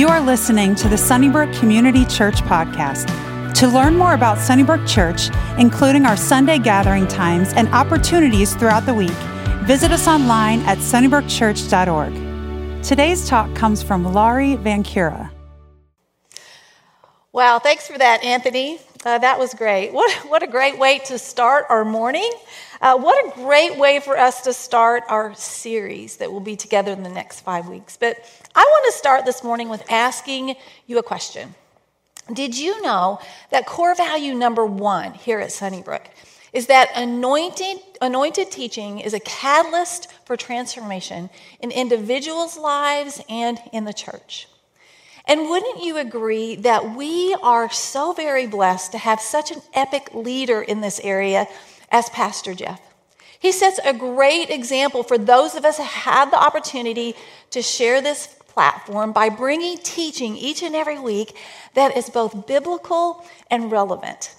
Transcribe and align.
You 0.00 0.08
are 0.08 0.22
listening 0.22 0.74
to 0.76 0.88
the 0.88 0.96
Sunnybrook 0.96 1.52
Community 1.52 2.06
Church 2.06 2.36
podcast. 2.36 3.06
To 3.52 3.68
learn 3.68 3.98
more 3.98 4.14
about 4.14 4.38
Sunnybrook 4.38 4.86
Church, 4.86 5.28
including 5.58 6.06
our 6.06 6.16
Sunday 6.16 6.58
gathering 6.58 7.06
times 7.06 7.52
and 7.52 7.68
opportunities 7.68 8.54
throughout 8.54 8.86
the 8.86 8.94
week, 8.94 9.10
visit 9.66 9.92
us 9.92 10.08
online 10.08 10.60
at 10.60 10.78
sunnybrookchurch.org. 10.78 12.82
Today's 12.82 13.28
talk 13.28 13.54
comes 13.54 13.82
from 13.82 14.14
Laurie 14.14 14.56
Van 14.56 14.82
Cura. 14.82 15.30
Wow, 17.32 17.58
thanks 17.58 17.86
for 17.86 17.98
that, 17.98 18.24
Anthony. 18.24 18.78
Uh, 19.04 19.18
that 19.18 19.38
was 19.38 19.52
great. 19.52 19.92
What, 19.92 20.10
what 20.30 20.42
a 20.42 20.46
great 20.46 20.78
way 20.78 21.00
to 21.00 21.18
start 21.18 21.66
our 21.68 21.84
morning. 21.84 22.32
Uh, 22.80 22.96
what 22.96 23.22
a 23.26 23.34
great 23.34 23.76
way 23.76 24.00
for 24.00 24.16
us 24.16 24.40
to 24.44 24.54
start 24.54 25.02
our 25.08 25.34
series 25.34 26.16
that 26.16 26.32
will 26.32 26.40
be 26.40 26.56
together 26.56 26.90
in 26.90 27.02
the 27.02 27.10
next 27.10 27.42
five 27.42 27.68
weeks. 27.68 27.98
But 27.98 28.24
I 28.54 28.60
want 28.60 28.92
to 28.92 28.98
start 28.98 29.24
this 29.24 29.44
morning 29.44 29.68
with 29.68 29.90
asking 29.90 30.56
you 30.86 30.98
a 30.98 31.02
question. 31.02 31.54
Did 32.32 32.56
you 32.56 32.80
know 32.82 33.20
that 33.50 33.66
core 33.66 33.94
value 33.94 34.34
number 34.34 34.64
one 34.64 35.14
here 35.14 35.40
at 35.40 35.52
Sunnybrook 35.52 36.08
is 36.52 36.66
that 36.66 36.90
anointed, 36.96 37.78
anointed 38.00 38.50
teaching 38.50 38.98
is 38.98 39.14
a 39.14 39.20
catalyst 39.20 40.08
for 40.24 40.36
transformation 40.36 41.30
in 41.60 41.70
individuals' 41.70 42.56
lives 42.56 43.20
and 43.28 43.58
in 43.72 43.84
the 43.84 43.92
church? 43.92 44.48
And 45.26 45.48
wouldn't 45.48 45.82
you 45.82 45.96
agree 45.96 46.56
that 46.56 46.96
we 46.96 47.36
are 47.42 47.70
so 47.70 48.12
very 48.12 48.46
blessed 48.46 48.92
to 48.92 48.98
have 48.98 49.20
such 49.20 49.52
an 49.52 49.62
epic 49.74 50.10
leader 50.12 50.60
in 50.60 50.80
this 50.80 50.98
area 51.00 51.46
as 51.90 52.08
Pastor 52.10 52.54
Jeff. 52.54 52.80
He 53.38 53.52
sets 53.52 53.80
a 53.84 53.94
great 53.94 54.50
example 54.50 55.02
for 55.02 55.16
those 55.16 55.54
of 55.54 55.64
us 55.64 55.78
who 55.78 55.82
have 55.82 56.30
the 56.30 56.38
opportunity 56.38 57.14
to 57.50 57.62
share 57.62 58.00
this 58.00 58.36
platform 58.52 59.12
by 59.12 59.28
bringing 59.28 59.78
teaching 59.78 60.36
each 60.36 60.62
and 60.62 60.74
every 60.74 60.98
week 60.98 61.36
that 61.74 61.96
is 61.96 62.10
both 62.10 62.46
biblical 62.46 63.24
and 63.50 63.70
relevant. 63.70 64.34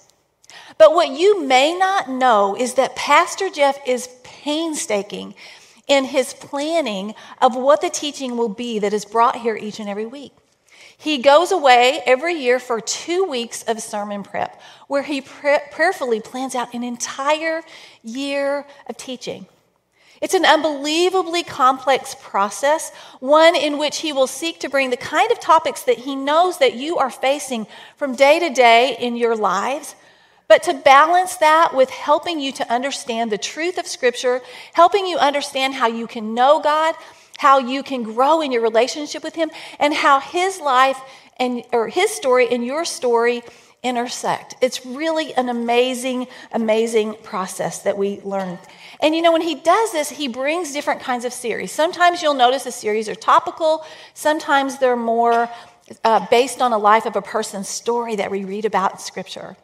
But 0.78 0.94
what 0.94 1.10
you 1.10 1.42
may 1.42 1.76
not 1.76 2.10
know 2.10 2.56
is 2.56 2.74
that 2.74 2.96
Pastor 2.96 3.48
Jeff 3.48 3.78
is 3.86 4.08
painstaking 4.22 5.34
in 5.86 6.04
his 6.04 6.34
planning 6.34 7.14
of 7.40 7.54
what 7.56 7.80
the 7.80 7.90
teaching 7.90 8.36
will 8.36 8.48
be 8.48 8.78
that 8.78 8.92
is 8.92 9.04
brought 9.04 9.36
here 9.36 9.56
each 9.56 9.80
and 9.80 9.88
every 9.88 10.06
week. 10.06 10.32
He 10.96 11.18
goes 11.18 11.50
away 11.50 12.00
every 12.06 12.34
year 12.34 12.60
for 12.60 12.80
two 12.80 13.24
weeks 13.24 13.64
of 13.64 13.82
sermon 13.82 14.22
prep, 14.22 14.60
where 14.86 15.02
he 15.02 15.20
prayerfully 15.20 16.20
plans 16.20 16.54
out 16.54 16.72
an 16.74 16.84
entire 16.84 17.62
year 18.04 18.64
of 18.88 18.96
teaching. 18.96 19.46
It's 20.22 20.34
an 20.34 20.46
unbelievably 20.46 21.42
complex 21.42 22.14
process, 22.22 22.92
one 23.18 23.56
in 23.56 23.76
which 23.76 23.98
he 23.98 24.12
will 24.12 24.28
seek 24.28 24.60
to 24.60 24.70
bring 24.70 24.90
the 24.90 24.96
kind 24.96 25.32
of 25.32 25.40
topics 25.40 25.82
that 25.82 25.98
he 25.98 26.14
knows 26.14 26.58
that 26.58 26.74
you 26.74 26.96
are 26.98 27.10
facing 27.10 27.66
from 27.96 28.14
day 28.14 28.38
to 28.38 28.48
day 28.48 28.96
in 29.00 29.16
your 29.16 29.34
lives, 29.34 29.96
but 30.46 30.62
to 30.62 30.74
balance 30.74 31.36
that 31.38 31.74
with 31.74 31.90
helping 31.90 32.38
you 32.38 32.52
to 32.52 32.72
understand 32.72 33.32
the 33.32 33.38
truth 33.38 33.78
of 33.78 33.86
Scripture, 33.88 34.40
helping 34.74 35.06
you 35.06 35.18
understand 35.18 35.74
how 35.74 35.88
you 35.88 36.06
can 36.06 36.34
know 36.34 36.60
God, 36.60 36.94
how 37.38 37.58
you 37.58 37.82
can 37.82 38.04
grow 38.04 38.40
in 38.40 38.52
your 38.52 38.62
relationship 38.62 39.24
with 39.24 39.34
him 39.34 39.50
and 39.80 39.92
how 39.92 40.20
his 40.20 40.60
life 40.60 41.00
and 41.40 41.64
or 41.72 41.88
his 41.88 42.10
story 42.12 42.48
and 42.48 42.64
your 42.64 42.84
story 42.84 43.42
intersect. 43.82 44.54
It's 44.60 44.86
really 44.86 45.34
an 45.34 45.48
amazing 45.48 46.28
amazing 46.52 47.14
process 47.22 47.82
that 47.82 47.98
we 47.98 48.20
learn. 48.22 48.58
And 49.00 49.14
you 49.14 49.22
know 49.22 49.32
when 49.32 49.42
he 49.42 49.56
does 49.56 49.92
this, 49.92 50.10
he 50.10 50.28
brings 50.28 50.72
different 50.72 51.00
kinds 51.00 51.24
of 51.24 51.32
series. 51.32 51.72
Sometimes 51.72 52.22
you'll 52.22 52.34
notice 52.34 52.64
the 52.64 52.72
series 52.72 53.08
are 53.08 53.14
topical, 53.14 53.84
sometimes 54.14 54.78
they're 54.78 54.96
more 54.96 55.50
uh, 56.04 56.26
based 56.30 56.62
on 56.62 56.72
a 56.72 56.78
life 56.78 57.06
of 57.06 57.16
a 57.16 57.22
person's 57.22 57.68
story 57.68 58.16
that 58.16 58.30
we 58.30 58.44
read 58.44 58.64
about 58.64 58.92
in 58.92 58.98
scripture. 58.98 59.56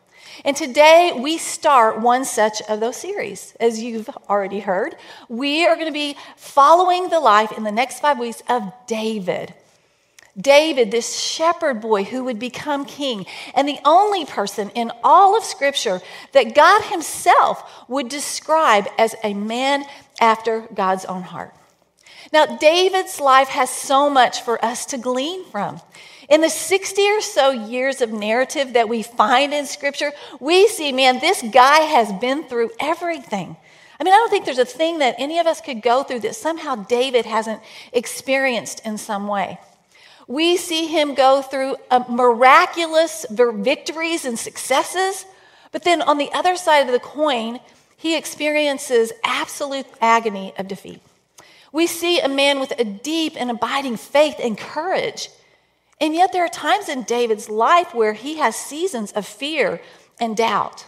And 0.45 0.57
today 0.57 1.13
we 1.19 1.39
start 1.39 2.01
one 2.01 2.25
such 2.25 2.61
of 2.63 2.81
those 2.81 2.97
series. 2.97 3.55
As 3.61 3.81
you've 3.81 4.09
already 4.29 4.61
heard, 4.61 4.97
we 5.29 5.67
are 5.67 5.75
going 5.75 5.87
to 5.87 5.93
be 5.93 6.17
following 6.37 7.09
the 7.09 7.21
life 7.21 7.53
in 7.57 7.65
the 7.65 7.73
next 7.73 8.01
five 8.01 8.19
weeks 8.19 8.43
of 8.49 8.73
David. 8.87 9.55
David, 10.41 10.91
this 10.91 11.19
shepherd 11.19 11.81
boy 11.81 12.05
who 12.05 12.25
would 12.25 12.39
become 12.39 12.85
king, 12.85 13.27
and 13.55 13.69
the 13.69 13.81
only 13.85 14.25
person 14.25 14.71
in 14.71 14.93
all 15.03 15.37
of 15.37 15.43
Scripture 15.43 16.01
that 16.33 16.55
God 16.55 16.83
Himself 16.85 17.89
would 17.89 18.09
describe 18.09 18.87
as 18.99 19.15
a 19.25 19.35
man 19.35 19.85
after 20.21 20.69
God's 20.73 21.05
own 21.05 21.23
heart. 21.23 21.55
Now, 22.33 22.47
David's 22.47 23.21
life 23.21 23.49
has 23.49 23.71
so 23.71 24.11
much 24.11 24.43
for 24.43 24.63
us 24.65 24.87
to 24.87 24.99
glean 24.99 25.45
from. 25.47 25.81
In 26.29 26.43
the 26.43 26.51
60 26.51 27.03
or 27.09 27.21
so 27.23 27.51
years 27.51 28.03
of 28.03 28.13
narrative 28.13 28.75
that 28.75 28.89
we 28.89 29.03
find 29.03 29.55
in 29.55 29.65
Scripture, 29.65 30.13
we 30.39 30.69
see, 30.69 30.93
man, 30.93 31.21
this 31.21 31.43
guy 31.43 31.79
has 31.79 32.13
been 32.21 32.45
through 32.45 32.71
everything. 32.79 33.57
I 33.99 34.05
mean, 34.05 34.13
I 34.13 34.19
don't 34.19 34.31
think 34.31 34.45
there's 34.45 34.59
a 34.59 34.65
thing 34.65 34.99
that 34.99 35.17
any 35.19 35.39
of 35.39 35.47
us 35.47 35.61
could 35.61 35.83
go 35.83 36.03
through 36.03 36.21
that 36.21 36.37
somehow 36.37 36.77
David 36.77 37.25
hasn't 37.25 37.63
experienced 37.93 38.85
in 38.85 38.99
some 38.99 39.27
way. 39.27 39.59
We 40.29 40.57
see 40.57 40.87
him 40.87 41.15
go 41.15 41.43
through 41.43 41.77
uh, 41.91 42.05
miraculous 42.09 43.27
victories 43.29 44.25
and 44.25 44.39
successes, 44.39 45.27
but 45.73 45.83
then 45.83 46.01
on 46.01 46.19
the 46.19 46.31
other 46.33 46.55
side 46.55 46.87
of 46.87 46.93
the 46.93 47.01
coin, 47.01 47.59
he 47.97 48.17
experiences 48.17 49.13
absolute 49.25 49.87
agony 50.01 50.55
of 50.57 50.69
defeat. 50.69 51.01
We 51.73 51.89
see 51.89 52.21
a 52.21 52.29
man 52.29 52.61
with 52.61 52.73
a 52.79 52.85
deep 52.85 53.35
and 53.37 53.51
abiding 53.51 53.97
faith 53.97 54.37
and 54.39 54.57
courage 54.57 55.31
and 56.01 56.15
yet, 56.15 56.33
there 56.33 56.45
are 56.45 56.49
times 56.49 56.89
in 56.89 57.03
David's 57.03 57.49
life 57.49 57.95
where 57.95 58.13
he 58.13 58.39
has 58.39 58.55
seasons 58.55 59.13
of 59.13 59.27
fear 59.27 59.81
and 60.21 60.37
doubt. 60.37 60.87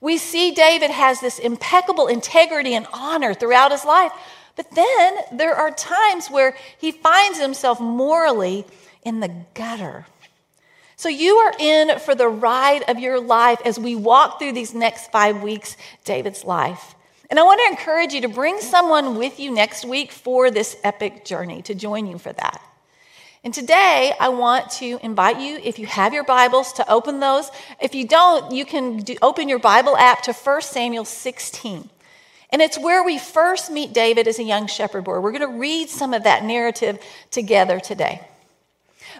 We 0.00 0.18
see 0.18 0.50
David 0.50 0.90
has 0.90 1.20
this 1.20 1.38
impeccable 1.38 2.08
integrity 2.08 2.74
and 2.74 2.88
honor 2.92 3.34
throughout 3.34 3.70
his 3.70 3.84
life, 3.84 4.12
but 4.56 4.70
then 4.72 5.16
there 5.32 5.54
are 5.54 5.70
times 5.70 6.28
where 6.28 6.56
he 6.78 6.92
finds 6.92 7.40
himself 7.40 7.80
morally 7.80 8.64
in 9.04 9.20
the 9.20 9.32
gutter. 9.54 10.06
So, 10.96 11.08
you 11.08 11.36
are 11.36 11.52
in 11.58 11.98
for 11.98 12.14
the 12.14 12.28
ride 12.28 12.84
of 12.88 12.98
your 12.98 13.18
life 13.18 13.60
as 13.64 13.78
we 13.78 13.96
walk 13.96 14.38
through 14.38 14.52
these 14.52 14.72
next 14.72 15.10
five 15.10 15.42
weeks, 15.42 15.76
David's 16.04 16.44
life. 16.44 16.94
And 17.28 17.40
I 17.40 17.42
want 17.42 17.60
to 17.64 17.70
encourage 17.70 18.12
you 18.12 18.20
to 18.20 18.28
bring 18.28 18.60
someone 18.60 19.16
with 19.16 19.40
you 19.40 19.50
next 19.50 19.84
week 19.84 20.12
for 20.12 20.50
this 20.50 20.76
epic 20.84 21.24
journey 21.24 21.62
to 21.62 21.74
join 21.74 22.06
you 22.06 22.18
for 22.18 22.32
that. 22.32 22.60
And 23.42 23.52
today, 23.52 24.12
I 24.20 24.28
want 24.28 24.70
to 24.72 25.00
invite 25.02 25.40
you, 25.40 25.58
if 25.64 25.80
you 25.80 25.86
have 25.86 26.14
your 26.14 26.22
Bibles, 26.22 26.74
to 26.74 26.88
open 26.88 27.18
those. 27.18 27.50
If 27.80 27.92
you 27.92 28.06
don't, 28.06 28.52
you 28.52 28.64
can 28.64 28.98
do, 28.98 29.16
open 29.20 29.48
your 29.48 29.58
Bible 29.58 29.96
app 29.96 30.22
to 30.22 30.32
1 30.32 30.62
Samuel 30.62 31.04
16. 31.04 31.90
And 32.52 32.60
it's 32.60 32.78
where 32.78 33.02
we 33.02 33.18
first 33.18 33.70
meet 33.70 33.92
David 33.92 34.28
as 34.28 34.38
a 34.38 34.42
young 34.42 34.66
shepherd 34.66 35.04
boy. 35.04 35.20
We're 35.20 35.32
going 35.32 35.50
to 35.50 35.58
read 35.58 35.88
some 35.88 36.12
of 36.12 36.24
that 36.24 36.44
narrative 36.44 36.98
together 37.30 37.80
today. 37.80 38.20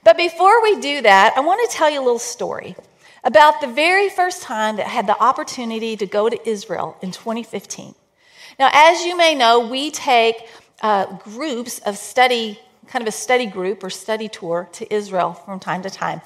But 0.04 0.16
before 0.16 0.62
we 0.62 0.80
do 0.80 1.02
that, 1.02 1.32
I 1.36 1.40
want 1.40 1.68
to 1.68 1.76
tell 1.76 1.90
you 1.90 2.00
a 2.00 2.04
little 2.04 2.18
story 2.18 2.76
about 3.24 3.60
the 3.60 3.68
very 3.68 4.08
first 4.10 4.42
time 4.42 4.76
that 4.76 4.86
I 4.86 4.90
had 4.90 5.06
the 5.06 5.20
opportunity 5.20 5.96
to 5.96 6.06
go 6.06 6.28
to 6.28 6.48
Israel 6.48 6.96
in 7.00 7.10
2015. 7.10 7.94
Now, 8.58 8.70
as 8.72 9.04
you 9.04 9.16
may 9.16 9.34
know, 9.34 9.66
we 9.66 9.90
take 9.90 10.46
uh, 10.82 11.06
groups 11.18 11.78
of 11.80 11.96
study 11.96 12.58
kind 12.88 13.02
of 13.02 13.08
a 13.08 13.12
study 13.12 13.46
group 13.46 13.82
or 13.82 13.88
study 13.90 14.28
tour 14.28 14.68
to 14.72 14.92
Israel 14.92 15.32
from 15.32 15.58
time 15.58 15.82
to 15.82 15.90
time. 15.90 16.20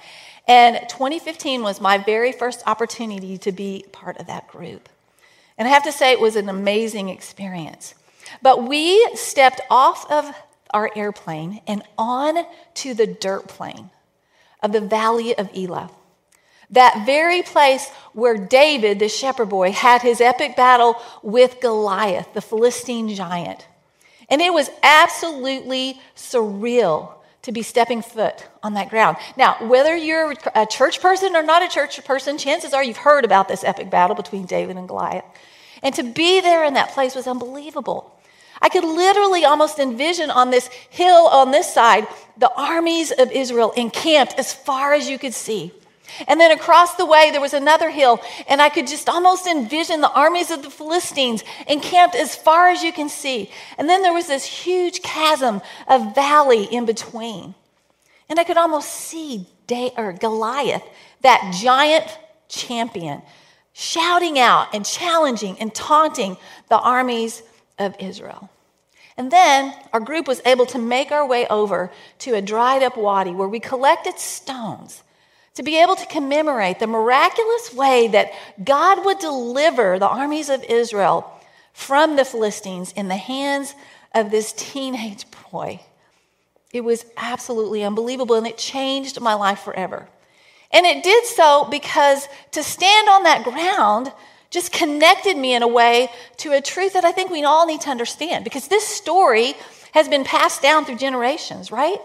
And 0.49 0.89
2015 0.89 1.63
was 1.63 1.81
my 1.81 1.99
very 1.99 2.33
first 2.33 2.63
opportunity 2.67 3.39
to 3.39 3.53
be 3.53 3.85
part 3.93 4.19
of 4.19 4.27
that 4.27 4.49
group. 4.49 4.89
And 5.59 5.67
I 5.67 5.71
have 5.71 5.85
to 5.85 5.93
say, 5.93 6.13
it 6.13 6.21
was 6.21 6.37
an 6.37 6.49
amazing 6.49 7.09
experience. 7.09 7.95
But 8.43 8.65
we 8.65 9.09
stepped 9.15 9.61
off 9.71 10.11
of 10.11 10.35
our 10.75 10.91
airplane 10.95 11.61
and 11.67 11.83
on 11.97 12.45
to 12.75 12.95
the 12.95 13.07
dirt 13.07 13.49
plain 13.49 13.91
of 14.63 14.73
the 14.73 14.81
valley 14.81 15.37
of 15.37 15.49
Elah. 15.57 15.91
That 16.71 17.07
very 17.07 17.43
place 17.43 17.89
where 18.13 18.37
David, 18.37 18.99
the 18.99 19.09
shepherd 19.09 19.49
boy, 19.49 19.71
had 19.71 20.03
his 20.03 20.21
epic 20.21 20.57
battle 20.57 20.97
with 21.23 21.61
Goliath, 21.61 22.35
the 22.35 22.41
Philistine 22.41 23.15
giant. 23.15 23.67
And 24.29 24.43
it 24.43 24.53
was 24.53 24.69
absolutely 24.83 26.01
surreal 26.17 27.15
to 27.47 27.53
be 27.53 27.63
stepping 27.63 28.03
foot 28.03 28.45
on 28.65 28.75
that 28.75 28.91
ground. 28.91 29.17
Now, 29.37 29.57
whether 29.69 29.97
you're 29.97 30.35
a 30.57 30.67
church 30.67 31.01
person 31.01 31.37
or 31.37 31.45
not 31.45 31.63
a 31.63 31.69
church 31.69 32.05
person, 32.05 32.39
chances 32.39 32.75
are 32.75 32.83
you've 32.83 32.97
heard 32.97 33.25
about 33.25 33.47
this 33.47 33.63
epic 33.63 33.89
battle 33.89 34.17
between 34.17 34.47
David 34.47 34.77
and 34.77 34.89
Goliath. 34.89 35.25
And 35.81 35.95
to 35.95 36.03
be 36.03 36.41
there 36.41 36.65
in 36.65 36.75
that 36.75 36.91
place 36.91 37.15
was 37.15 37.29
unbelievable. 37.29 38.13
I 38.61 38.69
could 38.69 38.83
literally 38.83 39.45
almost 39.45 39.79
envision 39.79 40.29
on 40.29 40.51
this 40.51 40.67
hill 40.91 41.29
on 41.29 41.53
this 41.53 41.73
side 41.73 42.09
the 42.37 42.53
armies 42.53 43.13
of 43.13 43.31
Israel 43.31 43.71
encamped 43.77 44.35
as 44.39 44.53
far 44.53 44.93
as 44.93 45.09
you 45.09 45.17
could 45.17 45.35
see. 45.35 45.73
And 46.27 46.41
then 46.41 46.51
across 46.51 46.95
the 46.95 47.07
way, 47.07 47.31
there 47.31 47.41
was 47.41 47.55
another 47.55 47.91
hill, 47.91 48.21
and 48.49 48.63
I 48.63 48.69
could 48.69 48.87
just 48.87 49.09
almost 49.09 49.47
envision 49.47 50.01
the 50.01 50.11
armies 50.11 50.51
of 50.51 50.63
the 50.63 50.71
Philistines 50.71 51.45
encamped 51.67 52.15
as 52.15 52.37
far 52.37 52.69
as 52.69 52.83
you 52.83 52.93
can 52.93 53.09
see. 53.09 53.51
And 53.79 53.89
then 53.89 54.03
there 54.03 54.15
was 54.15 54.27
this 54.27 54.45
huge 54.45 55.03
chasm 55.03 55.61
of 55.89 56.15
valley 56.15 56.65
in 56.65 56.87
between. 56.87 57.55
And 58.29 58.39
I 58.39 58.45
could 58.45 58.57
almost 58.57 58.89
see 58.91 59.47
Day, 59.67 59.91
or 59.97 60.13
Goliath, 60.13 60.85
that 61.23 61.55
giant 61.61 62.07
champion, 62.49 63.23
shouting 63.73 64.39
out 64.39 64.69
and 64.73 64.87
challenging 64.87 65.59
and 65.61 65.75
taunting 65.75 66.37
the 66.69 66.79
armies 66.79 67.43
of 67.79 67.97
Israel. 67.99 68.49
And 69.17 69.31
then 69.31 69.75
our 69.93 70.01
group 70.01 70.29
was 70.29 70.43
able 70.45 70.67
to 70.67 70.79
make 70.79 71.11
our 71.11 71.27
way 71.27 71.47
over 71.49 71.91
to 72.21 72.35
a 72.35 72.43
dried 72.43 72.83
up 72.83 72.97
wadi 72.97 73.33
where 73.33 73.49
we 73.49 73.61
collected 73.61 74.19
stones 74.19 75.03
to 75.57 75.63
be 75.63 75.81
able 75.81 75.97
to 75.97 76.07
commemorate 76.07 76.79
the 76.79 76.87
miraculous 76.87 77.73
way 77.75 78.09
that 78.09 78.33
God 78.63 79.05
would 79.05 79.19
deliver 79.19 79.99
the 79.99 80.09
armies 80.09 80.49
of 80.49 80.63
Israel 80.65 81.31
from 81.73 82.17
the 82.17 82.25
Philistines 82.25 82.93
in 82.93 83.09
the 83.09 83.17
hands 83.17 83.75
of 84.15 84.31
this 84.31 84.53
teenage 84.53 85.25
boy. 85.51 85.81
It 86.73 86.85
was 86.85 87.07
absolutely 87.17 87.83
unbelievable 87.85 88.37
and 88.37 88.47
it 88.47 88.59
changed 88.59 89.21
my 89.21 89.35
life 89.35 89.61
forever. 89.61 90.09
And 90.73 90.85
it 90.85 91.03
did 91.03 91.25
so 91.25 91.67
because 91.71 92.29
to 92.53 92.63
stand 92.63 93.09
on 93.09 93.23
that 93.23 93.45
ground 93.45 94.13
just 94.51 94.73
connected 94.73 95.37
me 95.37 95.55
in 95.55 95.63
a 95.63 95.69
way 95.69 96.09
to 96.39 96.53
a 96.53 96.61
truth 96.61 96.93
that 96.93 97.05
I 97.05 97.13
think 97.13 97.31
we 97.31 97.45
all 97.45 97.67
need 97.67 97.81
to 97.83 97.91
understand 97.91 98.45
because 98.45 98.69
this 98.69 98.87
story 98.87 99.55
has 99.93 100.09
been 100.09 100.25
passed 100.25 100.61
down 100.61 100.85
through 100.85 100.97
generations, 100.97 101.73
right? 101.73 102.01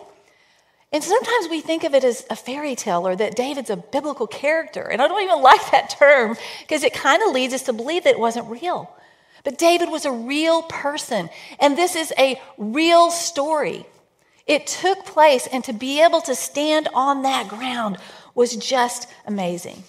And 0.92 1.04
sometimes 1.04 1.48
we 1.50 1.62
think 1.62 1.84
of 1.86 1.94
it 1.94 2.04
as 2.04 2.26
a 2.30 2.36
fairy 2.36 2.76
tale 2.76 3.08
or 3.08 3.16
that 3.16 3.36
David's 3.36 3.70
a 3.70 3.78
biblical 3.78 4.28
character. 4.28 4.82
And 4.82 5.02
I 5.02 5.08
don't 5.08 5.24
even 5.24 5.42
like 5.42 5.72
that 5.72 5.90
term 5.90 6.36
because 6.62 6.84
it 6.84 6.94
kind 6.94 7.22
of 7.24 7.34
leads 7.34 7.54
us 7.54 7.64
to 7.64 7.74
believe 7.74 8.04
that 8.04 8.12
it 8.12 8.20
wasn't 8.20 8.48
real. 8.48 8.94
But 9.44 9.58
David 9.58 9.90
was 9.90 10.06
a 10.06 10.12
real 10.12 10.62
person, 10.64 11.30
and 11.60 11.76
this 11.76 11.96
is 11.96 12.14
a 12.18 12.40
real 12.60 13.10
story. 13.10 13.88
It 14.46 14.68
took 14.68 15.04
place, 15.06 15.48
and 15.48 15.64
to 15.64 15.74
be 15.74 16.02
able 16.04 16.22
to 16.22 16.36
stand 16.36 16.90
on 16.94 17.24
that 17.24 17.48
ground 17.48 17.98
was 18.36 18.56
just 18.56 19.08
amazing. 19.26 19.84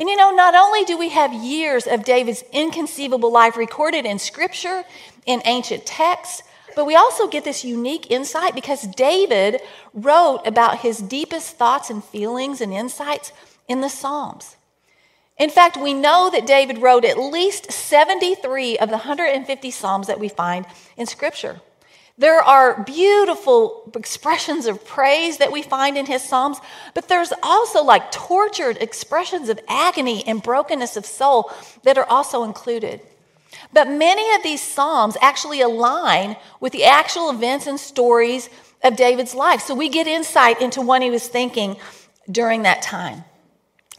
And 0.00 0.08
you 0.08 0.16
know, 0.16 0.30
not 0.30 0.54
only 0.54 0.84
do 0.84 0.98
we 0.98 1.10
have 1.10 1.32
years 1.32 1.86
of 1.86 2.04
David's 2.04 2.42
inconceivable 2.52 3.30
life 3.30 3.56
recorded 3.56 4.06
in 4.06 4.18
scripture, 4.18 4.82
in 5.26 5.42
ancient 5.44 5.86
texts, 5.86 6.42
but 6.80 6.86
we 6.86 6.96
also 6.96 7.28
get 7.28 7.44
this 7.44 7.62
unique 7.62 8.10
insight 8.10 8.54
because 8.54 8.86
David 8.96 9.60
wrote 9.92 10.40
about 10.46 10.78
his 10.78 10.96
deepest 10.96 11.58
thoughts 11.58 11.90
and 11.90 12.02
feelings 12.02 12.62
and 12.62 12.72
insights 12.72 13.32
in 13.68 13.82
the 13.82 13.90
Psalms. 13.90 14.56
In 15.36 15.50
fact, 15.50 15.76
we 15.76 15.92
know 15.92 16.30
that 16.32 16.46
David 16.46 16.78
wrote 16.78 17.04
at 17.04 17.18
least 17.18 17.70
73 17.70 18.78
of 18.78 18.88
the 18.88 18.94
150 18.94 19.70
Psalms 19.70 20.06
that 20.06 20.18
we 20.18 20.30
find 20.30 20.64
in 20.96 21.04
Scripture. 21.04 21.60
There 22.16 22.40
are 22.40 22.82
beautiful 22.82 23.92
expressions 23.94 24.64
of 24.64 24.82
praise 24.86 25.36
that 25.36 25.52
we 25.52 25.60
find 25.60 25.98
in 25.98 26.06
his 26.06 26.22
Psalms, 26.22 26.60
but 26.94 27.08
there's 27.08 27.34
also 27.42 27.84
like 27.84 28.10
tortured 28.10 28.78
expressions 28.78 29.50
of 29.50 29.60
agony 29.68 30.26
and 30.26 30.42
brokenness 30.42 30.96
of 30.96 31.04
soul 31.04 31.52
that 31.82 31.98
are 31.98 32.08
also 32.08 32.42
included. 32.42 33.02
But 33.72 33.88
many 33.88 34.34
of 34.34 34.42
these 34.42 34.62
Psalms 34.62 35.16
actually 35.20 35.60
align 35.60 36.36
with 36.60 36.72
the 36.72 36.84
actual 36.84 37.30
events 37.30 37.66
and 37.66 37.78
stories 37.78 38.50
of 38.82 38.96
David's 38.96 39.34
life. 39.34 39.60
So 39.60 39.74
we 39.74 39.88
get 39.88 40.06
insight 40.06 40.60
into 40.60 40.80
what 40.80 41.02
he 41.02 41.10
was 41.10 41.28
thinking 41.28 41.76
during 42.30 42.62
that 42.62 42.82
time. 42.82 43.24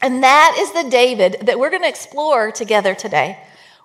And 0.01 0.23
that 0.23 0.55
is 0.57 0.71
the 0.71 0.89
David 0.89 1.37
that 1.43 1.59
we're 1.59 1.69
going 1.69 1.83
to 1.83 1.89
explore 1.89 2.51
together 2.51 2.95
today. 2.95 3.37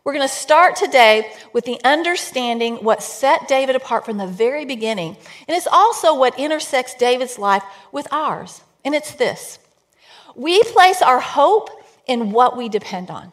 We're 0.03 0.15
going 0.15 0.29
to 0.29 0.35
start 0.35 0.77
today 0.77 1.33
with 1.53 1.65
the 1.65 1.81
understanding 1.85 2.77
what 2.77 3.03
set 3.03 3.49
David 3.49 3.77
apart 3.77 4.05
from 4.05 4.19
the 4.19 4.27
very 4.27 4.65
beginning. 4.65 5.17
And 5.49 5.57
it's 5.57 5.67
also 5.67 6.17
what 6.17 6.39
intersects 6.39 6.95
David's 6.95 7.39
life 7.39 7.65
with 7.93 8.07
ours. 8.13 8.63
And 8.85 8.95
it's 8.95 9.15
this 9.15 9.59
we 10.37 10.63
place 10.63 11.03
our 11.03 11.19
hope 11.19 11.71
in 12.07 12.31
what 12.31 12.57
we 12.57 12.69
depend 12.69 13.11
on. 13.11 13.33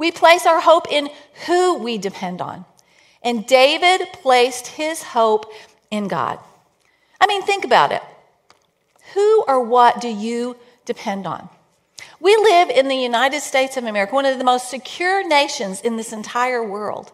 We 0.00 0.10
place 0.10 0.46
our 0.46 0.60
hope 0.60 0.90
in 0.90 1.10
who 1.46 1.74
we 1.74 1.98
depend 1.98 2.40
on. 2.40 2.64
And 3.22 3.46
David 3.46 4.08
placed 4.14 4.66
his 4.68 5.02
hope 5.02 5.52
in 5.90 6.08
God. 6.08 6.38
I 7.20 7.26
mean, 7.26 7.42
think 7.42 7.66
about 7.66 7.92
it. 7.92 8.02
Who 9.12 9.44
or 9.46 9.60
what 9.60 10.00
do 10.00 10.08
you 10.08 10.56
depend 10.86 11.26
on? 11.26 11.50
We 12.18 12.34
live 12.34 12.70
in 12.70 12.88
the 12.88 12.96
United 12.96 13.42
States 13.42 13.76
of 13.76 13.84
America, 13.84 14.14
one 14.14 14.24
of 14.24 14.38
the 14.38 14.44
most 14.44 14.70
secure 14.70 15.22
nations 15.28 15.82
in 15.82 15.98
this 15.98 16.14
entire 16.14 16.64
world. 16.64 17.12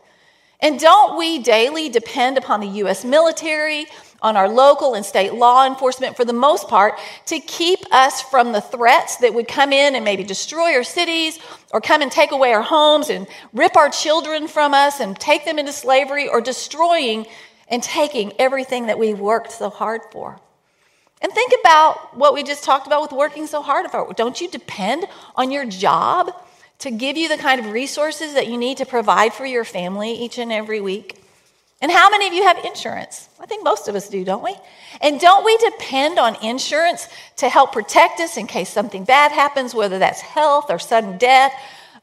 And 0.61 0.79
don't 0.79 1.19
we 1.19 1.41
daily 1.41 1.89
depend 1.89 2.39
upon 2.39 2.61
the 2.61 2.69
U.S. 2.85 3.05
military, 3.05 3.87
on 4.23 4.37
our 4.37 4.49
local 4.49 4.95
and 4.95 5.05
state 5.05 5.35
law 5.35 5.67
enforcement 5.67 6.17
for 6.17 6.25
the 6.25 6.33
most 6.33 6.69
part 6.69 6.99
to 7.27 7.39
keep 7.41 7.81
us 7.93 8.23
from 8.23 8.53
the 8.53 8.61
threats 8.61 9.17
that 9.19 9.35
would 9.35 9.49
come 9.49 9.73
in 9.73 9.95
and 9.95 10.05
maybe 10.05 10.25
destroy 10.25 10.75
our 10.75 10.85
cities 10.85 11.39
or 11.73 11.81
come 11.81 12.03
and 12.03 12.11
take 12.11 12.33
away 12.33 12.53
our 12.53 12.63
homes 12.63 13.11
and 13.11 13.27
rip 13.53 13.77
our 13.77 13.89
children 13.89 14.49
from 14.49 14.75
us 14.75 15.01
and 15.01 15.19
take 15.19 15.45
them 15.45 15.59
into 15.59 15.73
slavery 15.73 16.29
or 16.29 16.41
destroying 16.41 17.27
and 17.69 17.83
taking 17.83 18.33
everything 18.39 18.87
that 18.87 18.99
we've 18.99 19.19
worked 19.19 19.53
so 19.53 19.71
hard 19.71 20.01
for. 20.13 20.41
And 21.23 21.33
think 21.33 21.53
about 21.61 22.17
what 22.17 22.35
we 22.35 22.43
just 22.43 22.63
talked 22.63 22.87
about 22.87 23.03
with 23.03 23.13
working 23.13 23.47
so 23.47 23.63
hard 23.63 23.91
for. 23.91 24.13
Don't 24.15 24.41
you 24.41 24.49
depend 24.49 25.07
on 25.35 25.51
your 25.51 25.65
job 25.65 26.31
to 26.81 26.91
give 26.91 27.17
you 27.17 27.29
the 27.29 27.39
kind 27.39 27.59
of 27.59 27.73
resources 27.73 28.35
that 28.35 28.49
you 28.49 28.59
need 28.59 28.77
to 28.79 28.87
provide 28.87 29.33
for 29.33 29.47
your 29.47 29.65
family 29.65 30.13
each 30.13 30.39
and 30.39 30.53
every 30.53 30.81
week? 30.81 31.26
And 31.83 31.93
how 31.93 32.09
many 32.09 32.27
of 32.27 32.33
you 32.33 32.43
have 32.43 32.65
insurance? 32.65 33.29
I 33.39 33.45
think 33.45 33.63
most 33.63 33.87
of 33.87 33.95
us 33.95 34.09
do, 34.09 34.25
don't 34.25 34.43
we? 34.43 34.55
And 35.03 35.21
don't 35.21 35.45
we 35.45 35.57
depend 35.59 36.19
on 36.19 36.43
insurance 36.43 37.07
to 37.37 37.51
help 37.51 37.73
protect 37.73 38.19
us 38.21 38.39
in 38.39 38.47
case 38.47 38.71
something 38.71 39.05
bad 39.05 39.31
happens, 39.31 39.75
whether 39.75 39.99
that's 39.99 40.23
health 40.23 40.71
or 40.71 40.79
sudden 40.79 41.19
death 41.19 41.53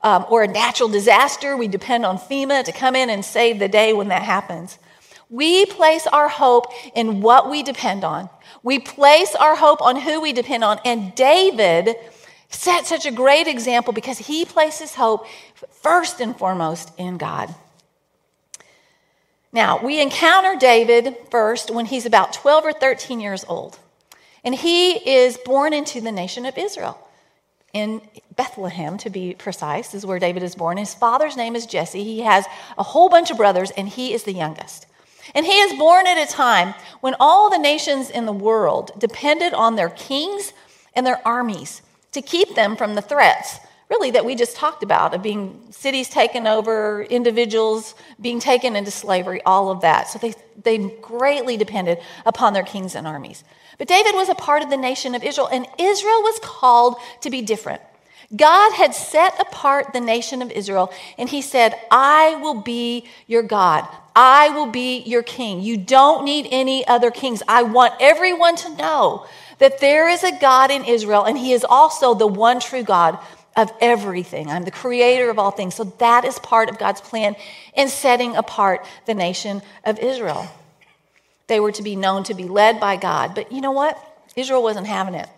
um, 0.04 0.26
or 0.30 0.44
a 0.44 0.48
natural 0.48 0.90
disaster? 0.90 1.58
We 1.58 1.68
depend 1.68 2.06
on 2.06 2.20
FEMA 2.20 2.64
to 2.66 2.72
come 2.72 2.96
in 2.96 3.10
and 3.10 3.26
save 3.26 3.58
the 3.58 3.68
day 3.68 3.94
when 3.94 4.10
that 4.10 4.22
happens. 4.22 4.78
We 5.32 5.66
place 5.66 6.06
our 6.06 6.28
hope 6.28 6.68
in 6.94 7.22
what 7.22 7.50
we 7.50 7.64
depend 7.64 8.04
on. 8.04 8.30
We 8.62 8.78
place 8.78 9.34
our 9.34 9.56
hope 9.56 9.82
on 9.82 9.96
who 9.96 10.22
we 10.22 10.34
depend 10.34 10.64
on. 10.64 10.80
And 10.86 11.16
David 11.16 11.96
set 12.50 12.86
such 12.86 13.08
a 13.08 13.12
great 13.12 13.48
example 13.48 13.92
because 13.94 14.20
he 14.20 14.46
places 14.46 14.94
hope 14.94 15.26
first 15.72 16.22
and 16.22 16.38
foremost 16.38 16.92
in 17.00 17.18
God. 17.18 17.56
Now, 19.54 19.80
we 19.80 20.02
encounter 20.02 20.56
David 20.60 21.16
first 21.30 21.70
when 21.70 21.86
he's 21.86 22.08
about 22.08 22.34
12 22.34 22.66
or 22.66 22.74
13 22.74 23.20
years 23.20 23.46
old. 23.48 23.78
And 24.44 24.56
he 24.56 24.94
is 24.94 25.38
born 25.38 25.74
into 25.74 26.02
the 26.02 26.12
nation 26.12 26.48
of 26.48 26.58
Israel. 26.58 27.00
In 27.72 28.02
Bethlehem, 28.36 28.98
to 28.98 29.10
be 29.12 29.36
precise, 29.36 29.94
is 29.94 30.06
where 30.06 30.20
David 30.20 30.42
is 30.42 30.56
born. 30.56 30.78
His 30.78 30.96
father's 30.96 31.38
name 31.38 31.56
is 31.56 31.68
Jesse. 31.68 32.04
He 32.04 32.22
has 32.22 32.46
a 32.78 32.84
whole 32.84 33.10
bunch 33.10 33.30
of 33.30 33.38
brothers, 33.38 33.72
and 33.72 33.88
he 33.88 34.14
is 34.14 34.24
the 34.24 34.34
youngest. 34.34 34.88
And 35.36 35.46
he 35.46 35.54
is 35.54 35.78
born 35.78 36.08
at 36.08 36.18
a 36.18 36.32
time 36.32 36.74
when 37.02 37.16
all 37.20 37.50
the 37.50 37.58
nations 37.58 38.10
in 38.10 38.26
the 38.26 38.34
world 38.34 38.92
depended 38.98 39.54
on 39.54 39.76
their 39.76 39.90
kings 39.90 40.54
and 40.96 41.06
their 41.06 41.26
armies 41.26 41.82
to 42.12 42.22
keep 42.22 42.56
them 42.56 42.76
from 42.76 42.96
the 42.96 43.02
threats 43.02 43.60
really 43.94 44.12
that 44.12 44.26
we 44.26 44.34
just 44.34 44.56
talked 44.56 44.82
about 44.82 45.14
of 45.14 45.22
being 45.22 45.62
cities 45.70 46.10
taken 46.10 46.48
over, 46.48 47.04
individuals 47.04 47.94
being 48.20 48.40
taken 48.40 48.76
into 48.76 48.90
slavery, 48.90 49.40
all 49.44 49.70
of 49.70 49.82
that. 49.82 50.08
So 50.10 50.18
they, 50.18 50.34
they 50.64 50.78
greatly 51.02 51.58
depended 51.58 52.00
upon 52.26 52.54
their 52.54 52.64
kings 52.64 52.96
and 52.96 53.06
armies. 53.06 53.44
But 53.78 53.88
David 53.88 54.16
was 54.16 54.30
a 54.30 54.36
part 54.36 54.64
of 54.64 54.72
the 54.72 54.78
nation 54.78 55.14
of 55.14 55.24
Israel, 55.24 55.48
and 55.52 55.68
Israel 55.78 56.22
was 56.24 56.40
called 56.42 56.96
to 57.22 57.30
be 57.30 57.44
different. 57.44 57.82
God 58.36 58.74
had 58.74 58.96
set 58.96 59.40
apart 59.40 59.94
the 59.94 60.00
nation 60.00 60.42
of 60.42 60.50
Israel, 60.50 60.92
and 61.20 61.30
he 61.30 61.44
said, 61.44 61.76
I 61.92 62.36
will 62.42 62.62
be 62.62 63.06
your 63.28 63.44
God. 63.44 63.88
I 64.16 64.50
will 64.50 64.72
be 64.72 65.02
your 65.02 65.22
king. 65.22 65.62
You 65.62 65.78
don't 65.78 66.26
need 66.26 66.48
any 66.50 66.86
other 66.88 67.12
kings. 67.12 67.44
I 67.48 67.62
want 67.62 67.94
everyone 68.00 68.56
to 68.58 68.76
know 68.76 69.28
that 69.60 69.80
there 69.80 70.10
is 70.10 70.24
a 70.24 70.40
God 70.40 70.72
in 70.72 70.84
Israel, 70.84 71.26
and 71.26 71.38
he 71.38 71.54
is 71.54 71.64
also 71.64 72.16
the 72.16 72.26
one 72.26 72.60
true 72.60 72.84
God 72.84 73.20
of 73.56 73.72
everything. 73.80 74.50
I'm 74.50 74.64
the 74.64 74.72
creator 74.72 75.30
of 75.30 75.38
all 75.38 75.52
things. 75.52 75.76
So 75.76 75.84
that 76.00 76.26
is 76.26 76.40
part 76.40 76.70
of 76.70 76.78
God's 76.78 77.02
plan 77.02 77.36
in 77.76 77.90
setting 77.90 78.36
apart 78.36 78.86
the 79.06 79.14
nation 79.14 79.62
of 79.86 80.00
Israel. 80.00 80.48
They 81.48 81.60
were 81.60 81.72
to 81.74 81.84
be 81.84 81.96
known 81.96 82.24
to 82.26 82.34
be 82.34 82.46
led 82.46 82.80
by 82.80 82.96
God. 82.96 83.36
But 83.36 83.52
you 83.52 83.62
know 83.62 83.72
what? 83.72 83.98
Israel 84.36 84.64
wasn't 84.64 84.88
having 84.88 85.14
it. 85.14 85.30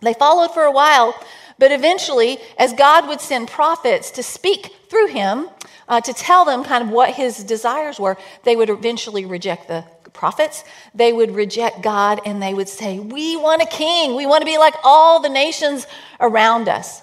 They 0.00 0.14
followed 0.14 0.52
for 0.52 0.62
a 0.62 0.72
while, 0.72 1.14
but 1.58 1.72
eventually, 1.72 2.38
as 2.58 2.72
God 2.72 3.06
would 3.06 3.20
send 3.20 3.48
prophets 3.48 4.10
to 4.12 4.22
speak 4.22 4.74
through 4.88 5.08
him, 5.08 5.48
uh, 5.88 6.00
to 6.00 6.12
tell 6.14 6.44
them 6.44 6.64
kind 6.64 6.82
of 6.82 6.90
what 6.90 7.10
his 7.10 7.44
desires 7.44 8.00
were, 8.00 8.16
they 8.44 8.56
would 8.56 8.70
eventually 8.70 9.26
reject 9.26 9.68
the 9.68 9.84
prophets. 10.12 10.64
They 10.94 11.12
would 11.12 11.34
reject 11.34 11.82
God 11.82 12.20
and 12.24 12.42
they 12.42 12.54
would 12.54 12.68
say, 12.68 12.98
We 12.98 13.36
want 13.36 13.62
a 13.62 13.66
king. 13.66 14.16
We 14.16 14.26
want 14.26 14.40
to 14.42 14.46
be 14.46 14.58
like 14.58 14.74
all 14.82 15.20
the 15.20 15.28
nations 15.28 15.86
around 16.18 16.68
us. 16.68 17.02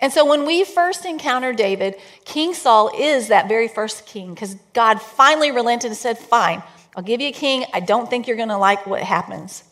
And 0.00 0.12
so 0.12 0.26
when 0.26 0.44
we 0.44 0.64
first 0.64 1.06
encounter 1.06 1.52
David, 1.52 1.96
King 2.24 2.52
Saul 2.52 2.90
is 2.94 3.28
that 3.28 3.48
very 3.48 3.68
first 3.68 4.06
king 4.06 4.34
because 4.34 4.56
God 4.74 5.00
finally 5.00 5.50
relented 5.50 5.90
and 5.90 5.96
said, 5.96 6.18
Fine, 6.18 6.62
I'll 6.94 7.02
give 7.02 7.20
you 7.20 7.28
a 7.28 7.32
king. 7.32 7.64
I 7.72 7.80
don't 7.80 8.08
think 8.08 8.26
you're 8.26 8.36
going 8.36 8.50
to 8.50 8.58
like 8.58 8.86
what 8.86 9.02
happens. 9.02 9.64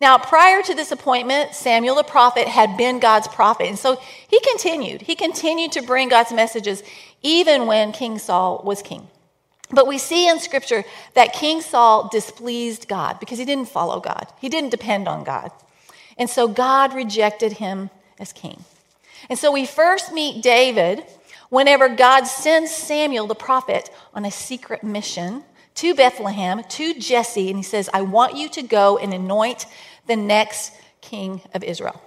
Now, 0.00 0.16
prior 0.16 0.62
to 0.62 0.74
this 0.74 0.92
appointment, 0.92 1.54
Samuel 1.54 1.94
the 1.94 2.02
prophet 2.02 2.48
had 2.48 2.76
been 2.76 3.00
God's 3.00 3.28
prophet. 3.28 3.66
And 3.68 3.78
so 3.78 4.00
he 4.28 4.40
continued. 4.40 5.02
He 5.02 5.14
continued 5.14 5.72
to 5.72 5.82
bring 5.82 6.08
God's 6.08 6.32
messages 6.32 6.82
even 7.22 7.66
when 7.66 7.92
King 7.92 8.18
Saul 8.18 8.62
was 8.64 8.80
king. 8.80 9.08
But 9.70 9.86
we 9.86 9.98
see 9.98 10.26
in 10.26 10.40
scripture 10.40 10.84
that 11.14 11.32
King 11.34 11.60
Saul 11.60 12.08
displeased 12.08 12.88
God 12.88 13.20
because 13.20 13.38
he 13.38 13.44
didn't 13.44 13.68
follow 13.68 14.00
God, 14.00 14.26
he 14.40 14.48
didn't 14.48 14.70
depend 14.70 15.06
on 15.06 15.22
God. 15.22 15.52
And 16.16 16.28
so 16.28 16.48
God 16.48 16.94
rejected 16.94 17.52
him 17.52 17.90
as 18.18 18.32
king. 18.32 18.64
And 19.30 19.38
so 19.38 19.52
we 19.52 19.64
first 19.64 20.12
meet 20.12 20.42
David 20.42 21.04
whenever 21.48 21.88
God 21.88 22.24
sends 22.24 22.72
Samuel 22.72 23.28
the 23.28 23.34
prophet 23.36 23.88
on 24.12 24.24
a 24.24 24.30
secret 24.30 24.82
mission 24.82 25.44
to 25.76 25.94
Bethlehem, 25.94 26.62
to 26.68 26.94
Jesse, 26.94 27.48
and 27.48 27.56
he 27.56 27.62
says, 27.62 27.88
I 27.94 28.02
want 28.02 28.36
you 28.36 28.48
to 28.50 28.62
go 28.62 28.98
and 28.98 29.14
anoint 29.14 29.66
the 30.06 30.16
next 30.16 30.72
king 31.00 31.40
of 31.54 31.62
Israel. 31.62 32.02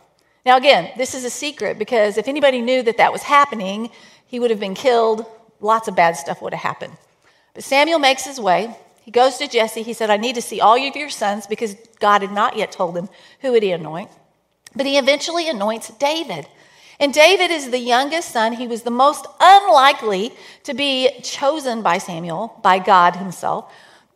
Now, 0.46 0.58
again, 0.58 0.92
this 0.98 1.16
is 1.16 1.24
a 1.24 1.30
secret 1.30 1.80
because 1.80 2.18
if 2.18 2.28
anybody 2.28 2.62
knew 2.62 2.84
that 2.84 2.98
that 2.98 3.14
was 3.14 3.24
happening, 3.24 3.90
he 4.28 4.42
would 4.42 4.52
have 4.52 4.60
been 4.60 4.76
killed. 4.76 5.26
Lots 5.62 5.88
of 5.88 5.96
bad 5.96 6.18
stuff 6.18 6.42
would 6.42 6.54
have 6.54 6.62
happened. 6.62 6.94
But 7.54 7.64
Samuel 7.64 8.00
makes 8.00 8.26
his 8.26 8.40
way. 8.40 8.76
He 9.02 9.12
goes 9.12 9.38
to 9.38 9.48
Jesse. 9.48 9.84
He 9.84 9.94
said, 9.94 10.10
I 10.10 10.18
need 10.18 10.36
to 10.36 10.42
see 10.42 10.60
all 10.60 10.76
of 10.76 10.96
your 10.96 11.10
sons 11.10 11.48
because 11.48 11.76
God 12.00 12.22
had 12.22 12.34
not 12.34 12.58
yet 12.58 12.74
told 12.74 12.98
him 12.98 13.08
who 13.40 13.52
would 13.52 13.64
he 13.64 13.72
anoint. 13.72 14.10
But 14.76 14.86
he 14.86 14.98
eventually 14.98 15.48
anoints 15.50 15.90
David. 16.00 16.48
And 17.00 17.14
David 17.14 17.52
is 17.52 17.72
the 17.72 17.80
youngest 17.80 18.32
son. 18.32 18.54
He 18.54 18.68
was 18.68 18.84
the 18.84 18.92
most 18.92 19.26
unlikely 19.40 20.34
to 20.64 20.74
be 20.74 21.10
chosen 21.22 21.82
by 21.82 21.98
Samuel, 21.98 22.60
by 22.62 22.80
God 22.80 23.16
himself. 23.16 23.72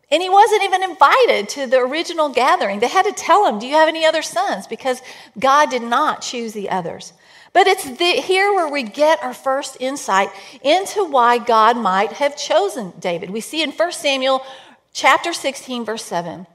And 0.10 0.22
he 0.24 0.30
wasn't 0.30 0.64
even 0.64 0.84
invited 0.84 1.50
to 1.50 1.68
the 1.68 1.80
original 1.80 2.30
gathering. 2.30 2.80
They 2.80 2.88
had 2.88 3.06
to 3.06 3.12
tell 3.12 3.46
him, 3.46 3.60
Do 3.60 3.68
you 3.68 3.76
have 3.76 3.90
any 3.90 4.06
other 4.06 4.22
sons? 4.22 4.66
Because 4.68 5.02
God 5.38 5.70
did 5.70 5.82
not 5.82 6.22
choose 6.22 6.54
the 6.54 6.70
others. 6.70 7.14
But 7.52 7.68
it's 7.68 7.84
the, 7.84 8.22
here 8.22 8.54
where 8.54 8.70
we 8.70 8.84
get 8.84 9.22
our 9.24 9.34
first 9.34 9.78
insight 9.80 10.30
into 10.62 11.04
why 11.04 11.40
God 11.40 11.76
might 11.76 12.14
have 12.14 12.38
chosen 12.38 12.94
David. 13.00 13.32
We 13.32 13.42
see 13.42 13.64
in 13.64 13.72
1 13.72 13.92
Samuel 13.92 14.46
chapter 14.94 15.34
16, 15.34 15.84
verse 15.84 16.06
7. 16.06 16.48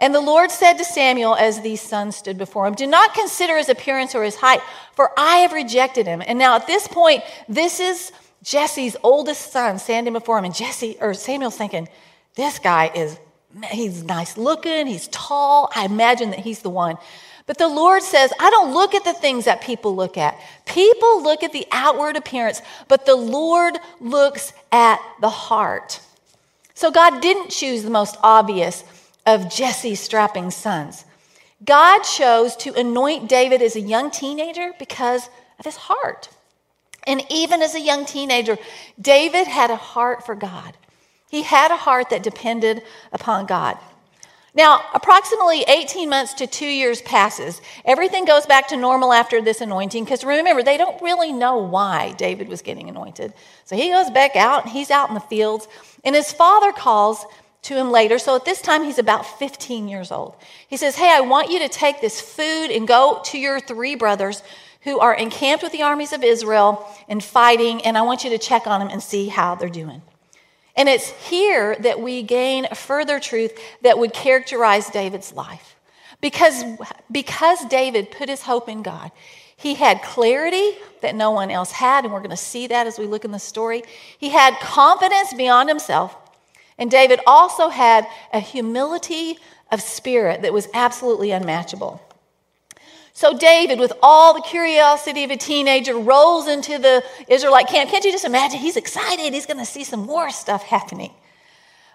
And 0.00 0.14
the 0.14 0.20
Lord 0.20 0.50
said 0.50 0.74
to 0.74 0.84
Samuel 0.84 1.36
as 1.36 1.60
these 1.60 1.82
sons 1.82 2.16
stood 2.16 2.38
before 2.38 2.66
him, 2.66 2.74
Do 2.74 2.86
not 2.86 3.12
consider 3.12 3.58
his 3.58 3.68
appearance 3.68 4.14
or 4.14 4.24
his 4.24 4.36
height, 4.36 4.60
for 4.94 5.10
I 5.18 5.36
have 5.38 5.52
rejected 5.52 6.06
him. 6.06 6.22
And 6.26 6.38
now 6.38 6.56
at 6.56 6.66
this 6.66 6.88
point, 6.88 7.22
this 7.48 7.80
is 7.80 8.10
Jesse's 8.42 8.96
oldest 9.02 9.52
son 9.52 9.78
standing 9.78 10.14
before 10.14 10.38
him. 10.38 10.46
And 10.46 10.54
Jesse, 10.54 10.96
or 11.00 11.12
Samuel's 11.12 11.56
thinking, 11.56 11.86
This 12.34 12.58
guy 12.58 12.90
is, 12.94 13.18
he's 13.70 14.02
nice 14.02 14.38
looking, 14.38 14.86
he's 14.86 15.08
tall. 15.08 15.70
I 15.76 15.84
imagine 15.84 16.30
that 16.30 16.40
he's 16.40 16.60
the 16.60 16.70
one. 16.70 16.96
But 17.46 17.58
the 17.58 17.68
Lord 17.68 18.02
says, 18.02 18.32
I 18.38 18.48
don't 18.48 18.72
look 18.72 18.94
at 18.94 19.04
the 19.04 19.12
things 19.12 19.44
that 19.46 19.60
people 19.60 19.94
look 19.94 20.16
at. 20.16 20.38
People 20.66 21.22
look 21.22 21.42
at 21.42 21.52
the 21.52 21.66
outward 21.72 22.16
appearance, 22.16 22.62
but 22.88 23.04
the 23.04 23.16
Lord 23.16 23.74
looks 24.00 24.52
at 24.72 25.00
the 25.20 25.28
heart. 25.28 26.00
So 26.74 26.90
God 26.90 27.20
didn't 27.20 27.50
choose 27.50 27.82
the 27.82 27.90
most 27.90 28.16
obvious 28.22 28.84
of 29.26 29.50
Jesse's 29.50 30.00
strapping 30.00 30.50
sons. 30.50 31.04
God 31.64 32.00
chose 32.00 32.56
to 32.56 32.74
anoint 32.74 33.28
David 33.28 33.60
as 33.60 33.76
a 33.76 33.80
young 33.80 34.10
teenager 34.10 34.72
because 34.78 35.28
of 35.58 35.64
his 35.64 35.76
heart. 35.76 36.28
And 37.06 37.22
even 37.30 37.62
as 37.62 37.74
a 37.74 37.80
young 37.80 38.06
teenager, 38.06 38.58
David 39.00 39.46
had 39.46 39.70
a 39.70 39.76
heart 39.76 40.24
for 40.24 40.34
God. 40.34 40.76
He 41.30 41.42
had 41.42 41.70
a 41.70 41.76
heart 41.76 42.10
that 42.10 42.22
depended 42.22 42.82
upon 43.12 43.46
God. 43.46 43.78
Now, 44.52 44.82
approximately 44.94 45.62
18 45.62 46.08
months 46.08 46.34
to 46.34 46.46
two 46.46 46.66
years 46.66 47.00
passes. 47.02 47.60
Everything 47.84 48.24
goes 48.24 48.46
back 48.46 48.66
to 48.68 48.76
normal 48.76 49.12
after 49.12 49.40
this 49.40 49.60
anointing 49.60 50.04
because 50.04 50.24
remember, 50.24 50.62
they 50.62 50.76
don't 50.76 51.00
really 51.00 51.32
know 51.32 51.58
why 51.58 52.14
David 52.18 52.48
was 52.48 52.60
getting 52.60 52.88
anointed. 52.88 53.32
So 53.64 53.76
he 53.76 53.90
goes 53.90 54.10
back 54.10 54.34
out 54.34 54.64
and 54.64 54.72
he's 54.72 54.90
out 54.90 55.08
in 55.08 55.14
the 55.14 55.20
fields, 55.20 55.68
and 56.02 56.16
his 56.16 56.32
father 56.32 56.72
calls 56.72 57.24
to 57.62 57.76
him 57.76 57.90
later. 57.90 58.18
So 58.18 58.36
at 58.36 58.44
this 58.44 58.62
time, 58.62 58.84
he's 58.84 58.98
about 58.98 59.26
15 59.38 59.88
years 59.88 60.10
old. 60.10 60.36
He 60.68 60.76
says, 60.76 60.96
Hey, 60.96 61.10
I 61.12 61.20
want 61.20 61.50
you 61.50 61.58
to 61.60 61.68
take 61.68 62.00
this 62.00 62.20
food 62.20 62.70
and 62.70 62.88
go 62.88 63.20
to 63.26 63.38
your 63.38 63.60
three 63.60 63.94
brothers 63.94 64.42
who 64.82 64.98
are 64.98 65.14
encamped 65.14 65.62
with 65.62 65.72
the 65.72 65.82
armies 65.82 66.12
of 66.12 66.24
Israel 66.24 66.86
and 67.08 67.22
fighting, 67.22 67.82
and 67.82 67.98
I 67.98 68.02
want 68.02 68.24
you 68.24 68.30
to 68.30 68.38
check 68.38 68.66
on 68.66 68.80
them 68.80 68.88
and 68.88 69.02
see 69.02 69.28
how 69.28 69.54
they're 69.54 69.68
doing. 69.68 70.00
And 70.76 70.88
it's 70.88 71.10
here 71.28 71.76
that 71.80 72.00
we 72.00 72.22
gain 72.22 72.66
further 72.74 73.20
truth 73.20 73.58
that 73.82 73.98
would 73.98 74.14
characterize 74.14 74.88
David's 74.88 75.32
life. 75.32 75.76
Because, 76.20 76.64
because 77.10 77.64
David 77.66 78.10
put 78.10 78.28
his 78.28 78.42
hope 78.42 78.68
in 78.68 78.82
God, 78.82 79.10
he 79.56 79.74
had 79.74 80.00
clarity 80.02 80.72
that 81.02 81.14
no 81.14 81.30
one 81.30 81.50
else 81.50 81.72
had, 81.72 82.04
and 82.04 82.12
we're 82.12 82.20
going 82.20 82.30
to 82.30 82.36
see 82.36 82.66
that 82.68 82.86
as 82.86 82.98
we 82.98 83.06
look 83.06 83.26
in 83.26 83.30
the 83.30 83.38
story. 83.38 83.82
He 84.16 84.30
had 84.30 84.58
confidence 84.60 85.34
beyond 85.34 85.68
himself, 85.68 86.16
and 86.80 86.90
David 86.90 87.20
also 87.26 87.68
had 87.68 88.06
a 88.32 88.40
humility 88.40 89.38
of 89.70 89.80
spirit 89.82 90.42
that 90.42 90.52
was 90.52 90.66
absolutely 90.74 91.30
unmatchable. 91.30 92.02
So 93.12 93.36
David, 93.36 93.78
with 93.78 93.92
all 94.02 94.32
the 94.32 94.40
curiosity 94.40 95.24
of 95.24 95.30
a 95.30 95.36
teenager, 95.36 95.94
rolls 95.94 96.48
into 96.48 96.78
the 96.78 97.04
Israelite 97.28 97.68
camp. 97.68 97.90
Can't 97.90 98.02
you 98.02 98.10
just 98.10 98.24
imagine? 98.24 98.58
He's 98.58 98.78
excited. 98.78 99.34
He's 99.34 99.44
going 99.44 99.58
to 99.58 99.66
see 99.66 99.84
some 99.84 100.06
more 100.06 100.30
stuff 100.30 100.62
happening. 100.62 101.12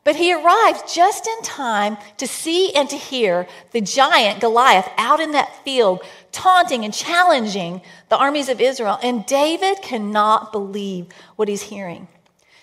But 0.04 0.18
he 0.18 0.32
arrives 0.32 0.94
just 0.94 1.26
in 1.26 1.42
time 1.42 1.98
to 2.18 2.28
see 2.28 2.72
and 2.76 2.88
to 2.92 2.96
hear 2.96 3.48
the 3.72 3.82
giant 3.82 4.40
Goliath 4.40 4.88
out 4.98 5.20
in 5.20 5.32
that 5.32 5.64
field, 5.64 6.04
taunting 6.32 6.86
and 6.86 6.94
challenging 6.94 7.82
the 8.10 8.18
armies 8.18 8.50
of 8.50 8.62
Israel. 8.62 9.00
And 9.02 9.26
David 9.26 9.82
cannot 9.82 10.52
believe 10.52 11.08
what 11.38 11.48
he's 11.48 11.64
hearing. 11.64 12.08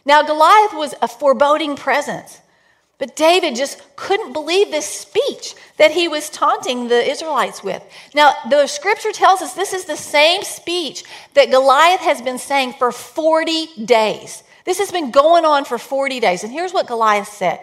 Now, 0.05 0.23
Goliath 0.23 0.75
was 0.75 0.95
a 1.01 1.09
foreboding 1.09 1.77
presence. 1.77 2.41
But 3.03 3.17
David 3.17 3.57
just 3.57 3.83
couldn't 3.97 4.33
believe 4.33 4.71
this 4.71 4.87
speech 4.87 5.57
that 5.77 5.91
he 5.91 6.07
was 6.07 6.31
taunting 6.31 6.87
the 6.87 7.11
Israelites 7.11 7.61
with. 7.65 7.83
Now, 8.15 8.33
the 8.49 8.69
scripture 8.69 9.11
tells 9.11 9.43
us 9.43 9.55
this 9.55 9.73
is 9.73 9.87
the 9.87 9.97
same 9.97 10.45
speech 10.45 11.03
that 11.35 11.51
Goliath 11.51 11.99
has 11.99 12.23
been 12.23 12.39
saying 12.39 12.75
for 12.75 12.93
40 12.93 13.85
days. 13.85 14.45
This 14.65 14.79
has 14.79 14.93
been 14.93 15.11
going 15.11 15.45
on 15.45 15.65
for 15.65 15.79
40 15.79 16.21
days. 16.21 16.45
And 16.45 16.53
here's 16.53 16.73
what 16.73 16.87
Goliath 16.87 17.27
said 17.27 17.59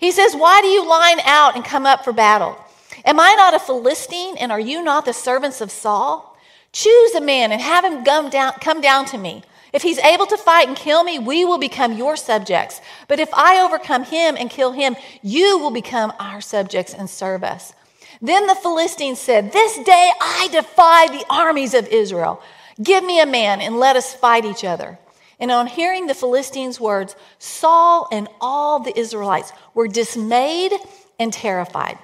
He 0.00 0.10
says, 0.10 0.34
Why 0.34 0.60
do 0.60 0.66
you 0.66 0.84
line 0.84 1.20
out 1.20 1.54
and 1.54 1.64
come 1.64 1.86
up 1.86 2.02
for 2.02 2.12
battle? 2.12 2.58
Am 3.04 3.20
I 3.20 3.34
not 3.36 3.54
a 3.54 3.60
Philistine, 3.60 4.36
and 4.38 4.50
are 4.50 4.58
you 4.58 4.82
not 4.82 5.04
the 5.04 5.12
servants 5.12 5.60
of 5.60 5.70
Saul? 5.70 6.36
Choose 6.72 7.14
a 7.14 7.20
man 7.20 7.52
and 7.52 7.60
have 7.60 7.84
him 7.84 8.04
come 8.04 8.28
down, 8.28 8.54
come 8.54 8.80
down 8.80 9.06
to 9.06 9.18
me. 9.18 9.44
If 9.74 9.82
he's 9.82 9.98
able 9.98 10.26
to 10.26 10.36
fight 10.36 10.68
and 10.68 10.76
kill 10.76 11.02
me, 11.02 11.18
we 11.18 11.44
will 11.44 11.58
become 11.58 11.94
your 11.94 12.14
subjects. 12.16 12.80
But 13.08 13.18
if 13.18 13.28
I 13.34 13.58
overcome 13.58 14.04
him 14.04 14.36
and 14.38 14.48
kill 14.48 14.70
him, 14.70 14.94
you 15.20 15.58
will 15.58 15.72
become 15.72 16.12
our 16.20 16.40
subjects 16.40 16.94
and 16.94 17.10
serve 17.10 17.42
us. 17.42 17.74
Then 18.22 18.46
the 18.46 18.54
Philistines 18.54 19.18
said, 19.18 19.50
This 19.50 19.76
day 19.78 20.12
I 20.20 20.48
defy 20.52 21.08
the 21.08 21.24
armies 21.28 21.74
of 21.74 21.88
Israel. 21.88 22.40
Give 22.80 23.02
me 23.02 23.20
a 23.20 23.26
man 23.26 23.60
and 23.60 23.80
let 23.80 23.96
us 23.96 24.14
fight 24.14 24.44
each 24.44 24.64
other. 24.64 24.96
And 25.40 25.50
on 25.50 25.66
hearing 25.66 26.06
the 26.06 26.14
Philistines' 26.14 26.78
words, 26.78 27.16
Saul 27.40 28.06
and 28.12 28.28
all 28.40 28.78
the 28.78 28.96
Israelites 28.96 29.52
were 29.74 29.88
dismayed 29.88 30.72
and 31.18 31.32
terrified. 31.32 31.98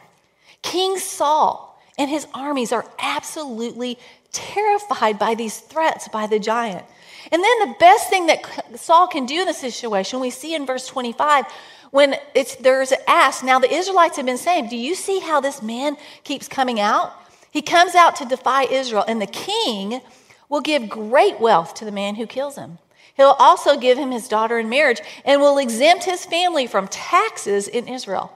King 0.63 0.99
Saul 0.99 1.81
and 1.97 2.11
his 2.11 2.27
armies 2.35 2.73
are 2.73 2.85
absolutely 2.99 3.97
terrified 4.33 5.21
by 5.21 5.37
these 5.37 5.61
threats 5.61 6.09
by 6.09 6.27
the 6.27 6.41
giant. 6.41 6.85
And 7.33 7.43
then 7.43 7.59
the 7.61 7.75
best 7.79 8.09
thing 8.09 8.27
that 8.27 8.79
Saul 8.79 9.07
can 9.07 9.27
do 9.27 9.41
in 9.41 9.47
this 9.47 9.59
situation, 9.59 10.21
we 10.21 10.31
see 10.31 10.55
in 10.55 10.67
verse 10.67 10.87
25, 10.87 11.45
when 11.91 12.17
it's, 12.35 12.57
there's 12.57 12.93
asked, 13.07 13.43
now 13.43 13.59
the 13.59 13.73
Israelites 13.73 14.17
have 14.17 14.27
been 14.27 14.39
saying, 14.39 14.69
Do 14.69 14.77
you 14.77 14.95
see 14.95 15.21
how 15.21 15.41
this 15.41 15.63
man 15.63 15.97
keeps 16.25 16.49
coming 16.49 16.81
out? 16.81 17.13
He 17.51 17.63
comes 17.63 17.95
out 17.95 18.17
to 18.17 18.25
defy 18.25 18.65
Israel, 18.65 19.05
and 19.07 19.21
the 19.21 19.27
king 19.27 20.01
will 20.49 20.61
give 20.61 20.89
great 20.89 21.41
wealth 21.41 21.75
to 21.75 21.85
the 21.85 21.93
man 21.93 22.15
who 22.15 22.27
kills 22.27 22.57
him. 22.57 22.79
He'll 23.17 23.37
also 23.39 23.77
give 23.77 23.99
him 23.99 24.13
his 24.13 24.29
daughter 24.29 24.59
in 24.59 24.69
marriage 24.69 25.01
and 25.25 25.41
will 25.41 25.59
exempt 25.59 26.05
his 26.05 26.25
family 26.25 26.67
from 26.67 26.89
taxes 26.89 27.69
in 27.69 27.89
Israel. 27.89 28.33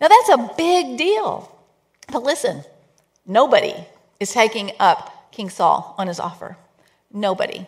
Now, 0.00 0.08
that's 0.08 0.28
a 0.28 0.54
big 0.56 0.96
deal. 0.96 1.50
But 2.12 2.22
listen, 2.22 2.62
nobody 3.26 3.74
is 4.20 4.32
taking 4.32 4.72
up 4.78 5.32
King 5.32 5.50
Saul 5.50 5.94
on 5.98 6.06
his 6.06 6.20
offer. 6.20 6.56
Nobody. 7.12 7.66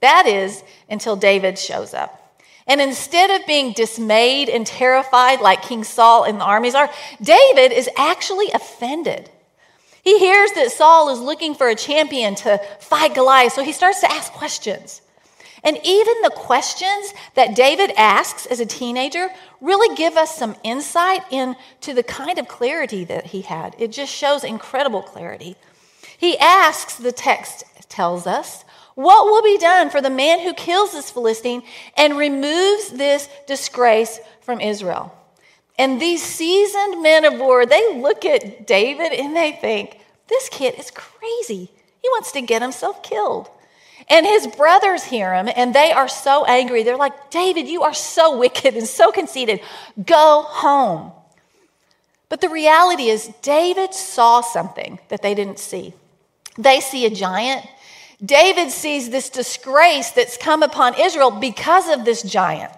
That 0.00 0.26
is 0.26 0.62
until 0.88 1.16
David 1.16 1.58
shows 1.58 1.94
up. 1.94 2.14
And 2.66 2.80
instead 2.80 3.30
of 3.30 3.46
being 3.46 3.72
dismayed 3.72 4.50
and 4.50 4.66
terrified 4.66 5.40
like 5.40 5.62
King 5.62 5.84
Saul 5.84 6.24
and 6.24 6.38
the 6.38 6.44
armies 6.44 6.74
are, 6.74 6.90
David 7.20 7.72
is 7.72 7.88
actually 7.96 8.50
offended. 8.52 9.30
He 10.02 10.18
hears 10.18 10.52
that 10.52 10.70
Saul 10.70 11.08
is 11.08 11.18
looking 11.18 11.54
for 11.54 11.68
a 11.68 11.74
champion 11.74 12.34
to 12.36 12.58
fight 12.80 13.14
Goliath, 13.14 13.54
so 13.54 13.62
he 13.62 13.72
starts 13.72 14.00
to 14.00 14.12
ask 14.12 14.32
questions. 14.32 15.02
And 15.64 15.78
even 15.82 16.14
the 16.22 16.30
questions 16.30 17.12
that 17.34 17.56
David 17.56 17.90
asks 17.96 18.46
as 18.46 18.60
a 18.60 18.66
teenager 18.66 19.28
really 19.60 19.94
give 19.96 20.16
us 20.16 20.36
some 20.36 20.54
insight 20.62 21.22
into 21.32 21.94
the 21.94 22.02
kind 22.02 22.38
of 22.38 22.46
clarity 22.48 23.04
that 23.04 23.26
he 23.26 23.40
had. 23.40 23.74
It 23.78 23.92
just 23.92 24.12
shows 24.12 24.44
incredible 24.44 25.02
clarity. 25.02 25.56
He 26.16 26.38
asks, 26.38 26.94
the 26.96 27.12
text 27.12 27.64
tells 27.88 28.26
us, 28.26 28.64
what 28.98 29.26
will 29.26 29.42
be 29.42 29.58
done 29.58 29.90
for 29.90 30.00
the 30.00 30.10
man 30.10 30.40
who 30.40 30.52
kills 30.52 30.90
this 30.90 31.08
Philistine 31.08 31.62
and 31.96 32.18
removes 32.18 32.88
this 32.90 33.28
disgrace 33.46 34.18
from 34.40 34.60
Israel? 34.60 35.16
And 35.78 36.02
these 36.02 36.20
seasoned 36.20 37.00
men 37.00 37.24
of 37.24 37.38
war, 37.38 37.64
they 37.64 37.96
look 38.00 38.24
at 38.24 38.66
David 38.66 39.12
and 39.12 39.36
they 39.36 39.52
think, 39.52 40.00
this 40.26 40.48
kid 40.48 40.74
is 40.80 40.90
crazy. 40.90 41.70
He 42.02 42.08
wants 42.08 42.32
to 42.32 42.40
get 42.40 42.60
himself 42.60 43.04
killed. 43.04 43.48
And 44.08 44.26
his 44.26 44.48
brothers 44.48 45.04
hear 45.04 45.32
him 45.32 45.48
and 45.54 45.72
they 45.72 45.92
are 45.92 46.08
so 46.08 46.44
angry. 46.46 46.82
They're 46.82 46.96
like, 46.96 47.30
David, 47.30 47.68
you 47.68 47.82
are 47.82 47.94
so 47.94 48.36
wicked 48.36 48.74
and 48.74 48.88
so 48.88 49.12
conceited. 49.12 49.60
Go 50.04 50.42
home. 50.44 51.12
But 52.28 52.40
the 52.40 52.48
reality 52.48 53.10
is, 53.10 53.32
David 53.42 53.94
saw 53.94 54.40
something 54.40 54.98
that 55.06 55.22
they 55.22 55.36
didn't 55.36 55.60
see. 55.60 55.94
They 56.58 56.80
see 56.80 57.06
a 57.06 57.10
giant. 57.10 57.64
David 58.24 58.70
sees 58.70 59.10
this 59.10 59.30
disgrace 59.30 60.10
that's 60.10 60.36
come 60.36 60.62
upon 60.62 61.00
Israel 61.00 61.30
because 61.30 61.88
of 61.88 62.04
this 62.04 62.22
giant. 62.22 62.72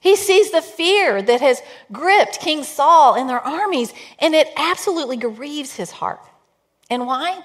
He 0.00 0.16
sees 0.16 0.50
the 0.50 0.62
fear 0.62 1.20
that 1.22 1.40
has 1.40 1.60
gripped 1.92 2.40
King 2.40 2.64
Saul 2.64 3.14
and 3.14 3.28
their 3.28 3.40
armies, 3.40 3.92
and 4.18 4.34
it 4.34 4.48
absolutely 4.56 5.18
grieves 5.18 5.74
his 5.74 5.90
heart. 5.90 6.20
And 6.88 7.06
why? 7.06 7.38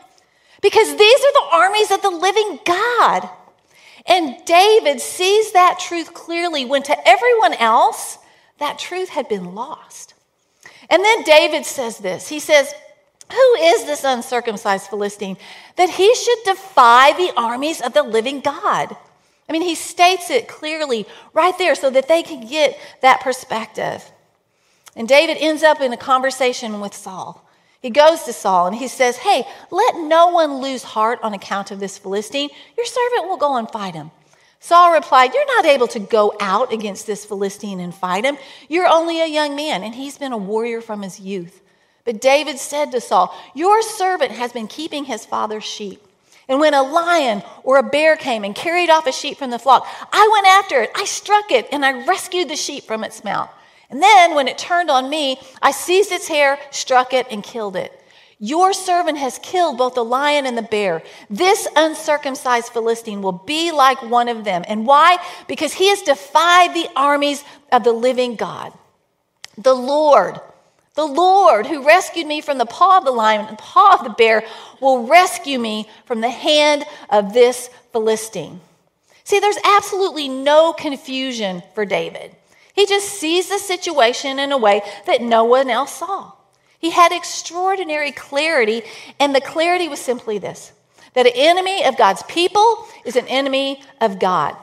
Because 0.62 0.96
these 0.96 1.20
are 1.20 1.34
the 1.34 1.50
armies 1.54 1.92
of 1.92 2.02
the 2.02 2.10
living 2.10 2.60
God. 2.66 3.30
And 4.08 4.38
David 4.46 5.02
sees 5.02 5.52
that 5.52 5.80
truth 5.80 6.14
clearly 6.14 6.66
when 6.66 6.82
to 6.84 7.08
everyone 7.08 7.54
else, 7.56 8.18
that 8.60 8.80
truth 8.80 9.10
had 9.10 9.28
been 9.28 9.54
lost. 9.54 10.14
And 10.90 11.04
then 11.04 11.24
David 11.24 11.66
says 11.66 11.98
this 11.98 12.28
He 12.30 12.40
says, 12.40 12.74
Who 13.32 13.56
is 13.56 13.86
this 13.86 14.04
uncircumcised 14.04 14.88
Philistine 14.88 15.38
that 15.78 15.90
he 15.90 16.14
should 16.16 16.40
defy 16.46 17.14
the 17.14 17.34
armies 17.36 17.82
of 17.82 17.94
the 17.94 18.04
living 18.04 18.42
God? 18.42 18.96
I 19.48 19.52
mean, 19.52 19.62
he 19.62 19.76
states 19.76 20.30
it 20.30 20.48
clearly 20.48 21.06
right 21.34 21.58
there 21.58 21.76
so 21.76 21.90
that 21.90 22.08
they 22.08 22.24
can 22.24 22.48
get 22.48 22.78
that 23.02 23.22
perspective. 23.22 24.10
And 24.96 25.08
David 25.08 25.38
ends 25.40 25.64
up 25.64 25.82
in 25.82 25.94
a 25.94 25.98
conversation 25.98 26.80
with 26.80 26.94
Saul. 26.94 27.46
He 27.82 27.90
goes 27.90 28.24
to 28.24 28.34
Saul 28.34 28.68
and 28.68 28.76
he 28.76 28.88
says, 28.88 29.18
Hey, 29.18 29.46
let 29.70 29.98
no 29.98 30.30
one 30.30 30.62
lose 30.62 30.84
heart 30.84 31.20
on 31.22 31.34
account 31.34 31.70
of 31.70 31.80
this 31.80 31.98
Philistine. 31.98 32.50
Your 32.76 32.86
servant 32.86 33.28
will 33.28 33.38
go 33.38 33.58
and 33.58 33.70
fight 33.70 33.94
him. 33.94 34.12
Saul 34.60 34.94
replied, 34.94 35.34
You're 35.34 35.46
not 35.46 35.66
able 35.66 35.88
to 35.90 36.00
go 36.00 36.34
out 36.40 36.74
against 36.74 37.06
this 37.06 37.26
Philistine 37.26 37.80
and 37.80 37.94
fight 37.94 38.26
him. 38.26 38.38
You're 38.68 38.88
only 38.88 39.22
a 39.22 39.28
young 39.28 39.56
man, 39.56 39.84
and 39.84 39.94
he's 39.94 40.18
been 40.18 40.32
a 40.32 40.38
warrior 40.38 40.82
from 40.82 41.04
his 41.04 41.20
youth. 41.20 41.62
But 42.06 42.22
David 42.22 42.60
said 42.60 42.92
to 42.92 43.02
Saul, 43.02 43.36
Your 43.54 43.82
servant 43.82 44.32
has 44.32 44.54
been 44.54 44.68
keeping 44.68 45.06
his 45.06 45.26
father's 45.26 45.64
sheep. 45.64 46.02
And 46.48 46.60
when 46.60 46.76
a 46.76 46.84
lion 46.84 47.42
or 47.64 47.78
a 47.78 47.84
bear 47.84 48.16
came 48.16 48.44
and 48.44 48.54
carried 48.54 48.92
off 48.92 49.08
a 49.08 49.12
sheep 49.12 49.38
from 49.38 49.50
the 49.50 49.60
flock, 49.60 49.88
I 50.14 50.30
went 50.32 50.48
after 50.48 50.82
it, 50.82 50.92
I 50.96 51.06
struck 51.06 51.52
it, 51.52 51.68
and 51.72 51.84
I 51.84 52.06
rescued 52.06 52.50
the 52.50 52.56
sheep 52.56 52.84
from 52.84 53.04
its 53.04 53.24
mouth. 53.24 53.50
And 53.90 54.02
then 54.02 54.36
when 54.36 54.48
it 54.48 54.58
turned 54.58 54.92
on 54.92 55.10
me, 55.10 55.40
I 55.62 55.72
seized 55.72 56.12
its 56.12 56.28
hair, 56.28 56.60
struck 56.70 57.14
it, 57.14 57.28
and 57.32 57.44
killed 57.44 57.76
it. 57.76 58.00
Your 58.38 58.74
servant 58.74 59.18
has 59.18 59.40
killed 59.40 59.78
both 59.78 59.96
the 59.96 60.04
lion 60.04 60.46
and 60.46 60.58
the 60.58 60.62
bear. 60.62 61.02
This 61.30 61.68
uncircumcised 61.76 62.74
Philistine 62.74 63.22
will 63.22 63.32
be 63.32 63.72
like 63.72 64.02
one 64.04 64.28
of 64.28 64.44
them. 64.44 64.64
And 64.68 64.86
why? 64.86 65.18
Because 65.48 65.74
he 65.74 65.90
has 65.90 66.02
defied 66.02 66.74
the 66.74 66.90
armies 66.96 67.44
of 67.72 67.84
the 67.84 67.94
living 67.94 68.36
God. 68.36 68.74
The 69.58 69.74
Lord, 69.74 70.40
the 70.96 71.06
Lord 71.06 71.68
who 71.68 71.86
rescued 71.86 72.26
me 72.26 72.42
from 72.42 72.58
the 72.58 72.66
paw 72.66 72.98
of 72.98 73.06
the 73.06 73.12
lion 73.12 73.42
and 73.42 73.50
the 73.50 73.62
paw 73.62 73.96
of 73.96 74.04
the 74.04 74.10
bear 74.10 74.46
will 74.82 75.06
rescue 75.06 75.60
me 75.60 75.88
from 76.06 76.22
the 76.22 76.30
hand 76.30 76.86
of 77.10 77.34
this 77.34 77.70
Philistine. 77.92 78.62
See, 79.26 79.40
there's 79.40 79.58
absolutely 79.66 80.30
no 80.30 80.72
confusion 80.72 81.64
for 81.74 81.86
David. 81.86 82.36
He 82.74 82.86
just 82.86 83.10
sees 83.10 83.50
the 83.50 83.58
situation 83.58 84.40
in 84.40 84.52
a 84.52 84.58
way 84.58 84.82
that 85.06 85.22
no 85.22 85.44
one 85.44 85.70
else 85.70 85.94
saw. 85.96 86.32
He 86.80 86.92
had 86.92 87.12
extraordinary 87.12 88.12
clarity, 88.12 88.84
and 89.20 89.34
the 89.34 89.42
clarity 89.42 89.88
was 89.88 90.00
simply 90.00 90.38
this 90.38 90.72
that 91.14 91.26
an 91.26 91.34
enemy 91.34 91.86
of 91.86 91.98
God's 91.98 92.24
people 92.24 92.86
is 93.06 93.16
an 93.16 93.28
enemy 93.28 93.82
of 94.02 94.20
God. 94.20 94.56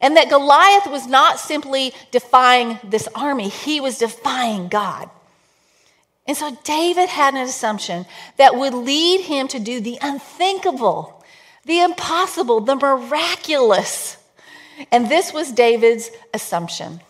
And 0.00 0.16
that 0.16 0.28
Goliath 0.28 0.88
was 0.88 1.06
not 1.06 1.38
simply 1.38 1.94
defying 2.10 2.80
this 2.82 3.08
army, 3.14 3.48
he 3.48 3.80
was 3.80 3.98
defying 3.98 4.68
God. 4.68 5.08
And 6.30 6.36
so 6.36 6.56
David 6.62 7.08
had 7.08 7.34
an 7.34 7.40
assumption 7.40 8.06
that 8.36 8.54
would 8.54 8.72
lead 8.72 9.22
him 9.22 9.48
to 9.48 9.58
do 9.58 9.80
the 9.80 9.98
unthinkable, 10.00 11.24
the 11.64 11.80
impossible, 11.80 12.60
the 12.60 12.76
miraculous. 12.76 14.16
And 14.92 15.08
this 15.08 15.32
was 15.32 15.50
David's 15.50 16.08
assumption 16.32 17.00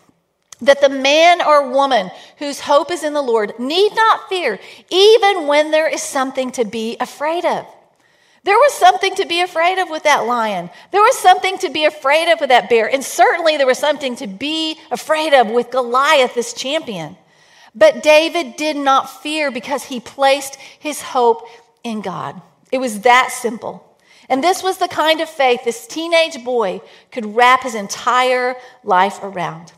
that 0.59 0.81
the 0.81 0.89
man 0.89 1.39
or 1.39 1.69
woman 1.69 2.09
whose 2.39 2.61
hope 2.61 2.89
is 2.89 3.03
in 3.03 3.13
the 3.13 3.21
Lord 3.21 3.59
need 3.59 3.93
not 3.95 4.27
fear, 4.27 4.59
even 4.89 5.45
when 5.45 5.69
there 5.69 5.87
is 5.87 6.01
something 6.01 6.49
to 6.53 6.65
be 6.65 6.97
afraid 6.99 7.45
of. 7.45 7.67
There 8.43 8.57
was 8.57 8.73
something 8.73 9.13
to 9.17 9.27
be 9.27 9.41
afraid 9.41 9.77
of 9.77 9.91
with 9.91 10.01
that 10.01 10.25
lion. 10.25 10.71
There 10.89 10.99
was 10.99 11.15
something 11.19 11.59
to 11.59 11.69
be 11.69 11.85
afraid 11.85 12.33
of 12.33 12.39
with 12.39 12.49
that 12.49 12.71
bear. 12.71 12.91
And 12.91 13.03
certainly 13.03 13.57
there 13.57 13.67
was 13.67 13.77
something 13.77 14.15
to 14.15 14.25
be 14.25 14.79
afraid 14.89 15.35
of 15.35 15.51
with 15.51 15.69
Goliath, 15.69 16.33
this 16.33 16.53
champion. 16.53 17.17
But 17.73 18.03
David 18.03 18.55
did 18.57 18.75
not 18.75 19.21
fear 19.21 19.51
because 19.51 19.83
he 19.83 19.99
placed 19.99 20.55
his 20.55 21.01
hope 21.01 21.47
in 21.83 22.01
God. 22.01 22.41
It 22.71 22.79
was 22.79 23.01
that 23.01 23.31
simple. 23.31 23.87
And 24.29 24.43
this 24.43 24.63
was 24.63 24.77
the 24.77 24.87
kind 24.87 25.19
of 25.21 25.29
faith 25.29 25.63
this 25.63 25.87
teenage 25.87 26.43
boy 26.43 26.81
could 27.11 27.35
wrap 27.35 27.63
his 27.63 27.75
entire 27.75 28.55
life 28.83 29.19
around. 29.21 29.73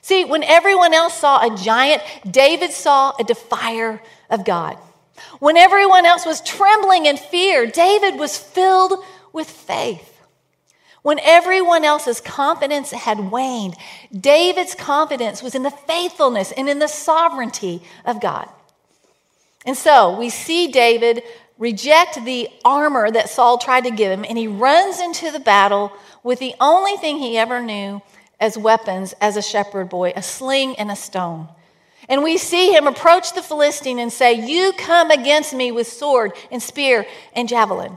See, 0.00 0.24
when 0.24 0.42
everyone 0.42 0.92
else 0.92 1.14
saw 1.14 1.40
a 1.40 1.56
giant, 1.56 2.02
David 2.28 2.72
saw 2.72 3.12
a 3.18 3.24
defier 3.24 4.02
of 4.28 4.44
God. 4.44 4.76
When 5.38 5.56
everyone 5.56 6.04
else 6.04 6.26
was 6.26 6.40
trembling 6.40 7.06
in 7.06 7.16
fear, 7.16 7.66
David 7.66 8.18
was 8.18 8.36
filled 8.36 9.04
with 9.32 9.48
faith. 9.48 10.11
When 11.02 11.18
everyone 11.20 11.84
else's 11.84 12.20
confidence 12.20 12.92
had 12.92 13.30
waned, 13.30 13.74
David's 14.18 14.74
confidence 14.74 15.42
was 15.42 15.54
in 15.54 15.64
the 15.64 15.70
faithfulness 15.70 16.52
and 16.52 16.68
in 16.68 16.78
the 16.78 16.88
sovereignty 16.88 17.82
of 18.04 18.20
God. 18.20 18.48
And 19.66 19.76
so 19.76 20.16
we 20.16 20.30
see 20.30 20.68
David 20.68 21.22
reject 21.58 22.24
the 22.24 22.48
armor 22.64 23.10
that 23.10 23.28
Saul 23.30 23.58
tried 23.58 23.84
to 23.84 23.90
give 23.90 24.10
him, 24.10 24.24
and 24.28 24.38
he 24.38 24.48
runs 24.48 25.00
into 25.00 25.30
the 25.30 25.40
battle 25.40 25.92
with 26.22 26.38
the 26.38 26.54
only 26.60 26.96
thing 26.96 27.18
he 27.18 27.36
ever 27.36 27.60
knew 27.60 28.00
as 28.40 28.58
weapons 28.58 29.14
as 29.20 29.36
a 29.36 29.42
shepherd 29.42 29.88
boy 29.88 30.12
a 30.16 30.22
sling 30.22 30.76
and 30.76 30.90
a 30.90 30.96
stone. 30.96 31.48
And 32.08 32.22
we 32.22 32.36
see 32.36 32.74
him 32.74 32.86
approach 32.86 33.32
the 33.32 33.42
Philistine 33.42 34.00
and 34.00 34.12
say, 34.12 34.32
You 34.32 34.72
come 34.76 35.10
against 35.10 35.54
me 35.54 35.70
with 35.70 35.86
sword 35.86 36.32
and 36.50 36.60
spear 36.60 37.06
and 37.32 37.48
javelin. 37.48 37.96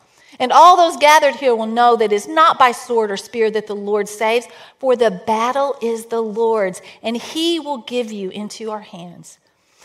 And 0.41 0.51
all 0.51 0.75
those 0.75 0.97
gathered 0.97 1.35
here 1.35 1.55
will 1.55 1.67
know 1.67 1.95
that 1.95 2.11
it 2.11 2.15
is 2.15 2.27
not 2.27 2.57
by 2.57 2.71
sword 2.71 3.11
or 3.11 3.17
spear 3.17 3.51
that 3.51 3.67
the 3.67 3.75
Lord 3.75 4.09
saves, 4.09 4.47
for 4.79 4.95
the 4.95 5.11
battle 5.11 5.77
is 5.83 6.07
the 6.07 6.19
Lord's, 6.19 6.81
and 7.03 7.15
he 7.15 7.59
will 7.59 7.77
give 7.77 8.11
you 8.11 8.31
into 8.31 8.71
our 8.71 8.81
hands. 8.81 9.37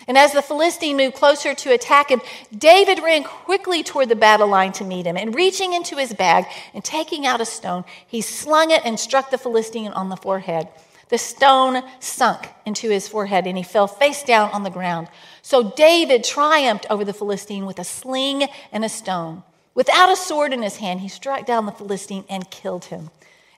And 0.08 0.16
as 0.16 0.32
the 0.32 0.40
Philistine 0.40 0.96
moved 0.96 1.14
closer 1.14 1.52
to 1.52 1.74
attack 1.74 2.10
him, 2.10 2.22
David 2.56 3.02
ran 3.02 3.22
quickly 3.22 3.82
toward 3.82 4.08
the 4.08 4.16
battle 4.16 4.48
line 4.48 4.72
to 4.72 4.84
meet 4.84 5.04
him. 5.04 5.18
And 5.18 5.34
reaching 5.34 5.74
into 5.74 5.96
his 5.96 6.14
bag 6.14 6.46
and 6.72 6.82
taking 6.82 7.26
out 7.26 7.42
a 7.42 7.44
stone, 7.44 7.84
he 8.06 8.22
slung 8.22 8.70
it 8.70 8.80
and 8.82 8.98
struck 8.98 9.30
the 9.30 9.38
Philistine 9.38 9.92
on 9.92 10.08
the 10.08 10.16
forehead. 10.16 10.68
The 11.10 11.18
stone 11.18 11.82
sunk 12.00 12.48
into 12.64 12.88
his 12.88 13.08
forehead, 13.08 13.46
and 13.46 13.58
he 13.58 13.62
fell 13.62 13.88
face 13.88 14.22
down 14.22 14.50
on 14.52 14.62
the 14.62 14.70
ground. 14.70 15.08
So 15.42 15.70
David 15.72 16.24
triumphed 16.24 16.86
over 16.88 17.04
the 17.04 17.12
Philistine 17.12 17.66
with 17.66 17.78
a 17.78 17.84
sling 17.84 18.48
and 18.72 18.86
a 18.86 18.88
stone. 18.88 19.42
Without 19.76 20.10
a 20.10 20.16
sword 20.16 20.54
in 20.54 20.62
his 20.62 20.78
hand, 20.78 21.00
he 21.00 21.08
struck 21.08 21.44
down 21.46 21.66
the 21.66 21.72
Philistine 21.72 22.24
and 22.30 22.50
killed 22.50 22.86
him. 22.86 23.10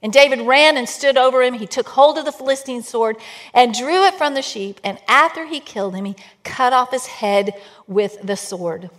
And 0.03 0.13
David 0.13 0.41
ran 0.43 0.77
and 0.77 0.89
stood 0.89 1.17
over 1.17 1.43
him. 1.43 1.55
He 1.55 1.67
took 1.67 1.89
hold 1.89 2.19
of 2.19 2.25
the 2.25 2.33
Philistine 2.33 2.83
sword 2.83 3.17
and 3.55 3.73
drew 3.73 4.05
it 4.05 4.15
from 4.15 4.35
the 4.35 4.43
sheep. 4.43 4.81
And 4.83 4.99
after 5.07 5.47
he 5.47 5.61
killed 5.61 5.95
him, 5.95 6.05
he 6.05 6.17
cut 6.43 6.73
off 6.73 6.91
his 6.91 7.07
head 7.07 7.55
with 7.87 8.19
the 8.23 8.37
sword. 8.37 8.91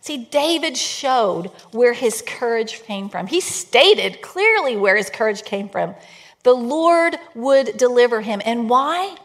See, 0.00 0.16
David 0.16 0.76
showed 0.76 1.46
where 1.70 1.92
his 1.92 2.22
courage 2.26 2.82
came 2.82 3.08
from. 3.08 3.28
He 3.28 3.40
stated 3.40 4.20
clearly 4.20 4.76
where 4.76 4.96
his 4.96 5.10
courage 5.10 5.44
came 5.44 5.68
from. 5.68 5.94
The 6.42 6.54
Lord 6.54 7.16
would 7.34 7.76
deliver 7.76 8.20
him. 8.20 8.42
And 8.44 8.68
why? 8.68 9.16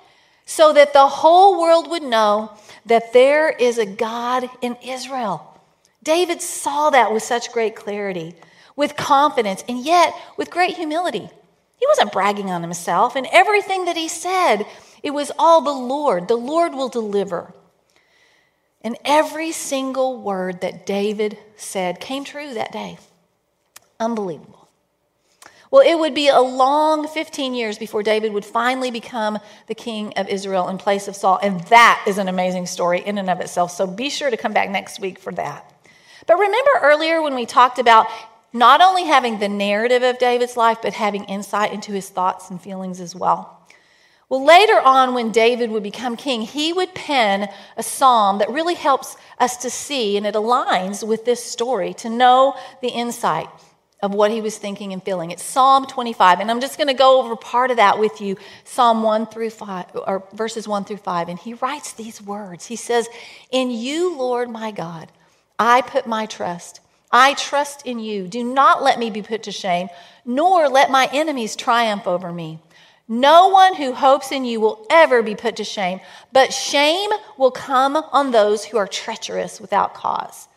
So 0.45 0.73
that 0.73 0.93
the 0.93 1.07
whole 1.07 1.59
world 1.59 1.89
would 1.89 2.03
know 2.03 2.51
that 2.85 3.13
there 3.13 3.49
is 3.49 3.79
a 3.79 3.85
God 3.85 4.49
in 4.61 4.75
Israel. 4.83 5.52
David 6.03 6.41
saw 6.41 6.89
that 6.91 7.11
with 7.13 7.23
such 7.23 7.51
great 7.51 7.75
clarity 7.75 8.35
with 8.75 8.95
confidence, 8.95 9.63
and 9.67 9.83
yet 9.83 10.13
with 10.37 10.49
great 10.49 10.75
humility. 10.75 11.29
He 11.77 11.87
wasn't 11.87 12.11
bragging 12.11 12.49
on 12.49 12.61
himself, 12.61 13.15
and 13.15 13.27
everything 13.31 13.85
that 13.85 13.97
he 13.97 14.07
said, 14.07 14.65
it 15.01 15.11
was 15.11 15.31
all 15.37 15.61
the 15.61 15.71
Lord. 15.71 16.27
The 16.27 16.35
Lord 16.35 16.73
will 16.73 16.89
deliver. 16.89 17.53
And 18.81 18.97
every 19.05 19.51
single 19.51 20.21
word 20.21 20.61
that 20.61 20.85
David 20.85 21.37
said 21.55 21.99
came 21.99 22.23
true 22.23 22.53
that 22.53 22.71
day. 22.71 22.97
Unbelievable. 23.99 24.69
Well, 25.71 25.85
it 25.85 25.97
would 25.97 26.13
be 26.13 26.27
a 26.27 26.39
long 26.39 27.07
15 27.07 27.55
years 27.55 27.79
before 27.79 28.03
David 28.03 28.31
would 28.33 28.45
finally 28.45 28.91
become 28.91 29.39
the 29.67 29.73
king 29.73 30.13
of 30.17 30.27
Israel 30.27 30.67
in 30.67 30.77
place 30.77 31.07
of 31.07 31.15
Saul. 31.15 31.39
And 31.41 31.61
that 31.61 32.03
is 32.05 32.19
an 32.19 32.27
amazing 32.27 32.67
story 32.67 32.99
in 33.01 33.17
and 33.17 33.29
of 33.29 33.39
itself. 33.39 33.71
So 33.71 33.87
be 33.87 34.09
sure 34.09 34.29
to 34.29 34.37
come 34.37 34.53
back 34.53 34.69
next 34.69 34.99
week 34.99 35.17
for 35.17 35.33
that. 35.33 35.72
But 36.27 36.37
remember 36.37 36.71
earlier 36.81 37.21
when 37.21 37.35
we 37.35 37.45
talked 37.45 37.79
about 37.79 38.07
not 38.53 38.81
only 38.81 39.05
having 39.05 39.39
the 39.39 39.49
narrative 39.49 40.03
of 40.03 40.19
David's 40.19 40.55
life, 40.55 40.77
but 40.81 40.93
having 40.93 41.23
insight 41.25 41.73
into 41.73 41.91
his 41.91 42.09
thoughts 42.09 42.49
and 42.49 42.61
feelings 42.61 42.99
as 42.99 43.15
well. 43.15 43.59
Well, 44.29 44.45
later 44.45 44.79
on, 44.79 45.13
when 45.13 45.31
David 45.31 45.69
would 45.71 45.83
become 45.83 46.15
king, 46.15 46.41
he 46.41 46.71
would 46.71 46.95
pen 46.95 47.49
a 47.77 47.83
psalm 47.83 48.39
that 48.39 48.49
really 48.49 48.73
helps 48.73 49.15
us 49.39 49.57
to 49.57 49.69
see, 49.69 50.17
and 50.17 50.25
it 50.25 50.35
aligns 50.35 51.05
with 51.05 51.25
this 51.25 51.43
story 51.43 51.93
to 51.95 52.09
know 52.09 52.55
the 52.81 52.87
insight 52.87 53.47
of 54.01 54.13
what 54.13 54.31
he 54.31 54.41
was 54.41 54.57
thinking 54.57 54.91
and 54.91 55.03
feeling. 55.03 55.31
It's 55.31 55.43
Psalm 55.43 55.85
25, 55.85 56.39
and 56.39 56.51
I'm 56.51 56.61
just 56.61 56.77
going 56.77 56.87
to 56.87 56.93
go 56.93 57.21
over 57.21 57.35
part 57.35 57.71
of 57.71 57.77
that 57.77 57.99
with 57.99 58.21
you, 58.21 58.35
Psalm 58.65 59.01
1 59.01 59.27
through 59.27 59.51
5, 59.51 59.85
or 60.07 60.27
verses 60.33 60.67
1 60.67 60.85
through 60.85 60.97
5. 60.97 61.29
And 61.29 61.39
he 61.39 61.53
writes 61.53 61.93
these 61.93 62.21
words 62.21 62.65
He 62.65 62.75
says, 62.75 63.07
In 63.51 63.71
you, 63.71 64.17
Lord 64.17 64.49
my 64.49 64.71
God, 64.71 65.11
I 65.59 65.81
put 65.81 66.07
my 66.07 66.25
trust. 66.25 66.79
I 67.11 67.35
trust 67.35 67.85
in 67.85 67.99
you. 67.99 68.27
Do 68.27 68.43
not 68.43 68.81
let 68.81 68.97
me 68.97 69.09
be 69.09 69.21
put 69.21 69.43
to 69.43 69.51
shame, 69.51 69.89
nor 70.25 70.67
let 70.67 70.89
my 70.89 71.09
enemies 71.13 71.55
triumph 71.55 72.07
over 72.07 72.33
me. 72.33 72.59
No 73.07 73.49
one 73.49 73.75
who 73.75 73.93
hopes 73.93 74.31
in 74.31 74.45
you 74.45 74.59
will 74.59 74.85
ever 74.89 75.21
be 75.21 75.35
put 75.35 75.57
to 75.57 75.63
shame, 75.63 75.99
but 76.31 76.53
shame 76.53 77.11
will 77.37 77.51
come 77.51 77.97
on 77.97 78.31
those 78.31 78.65
who 78.65 78.77
are 78.77 78.87
treacherous 78.87 79.59
without 79.59 79.93
cause. 79.93 80.47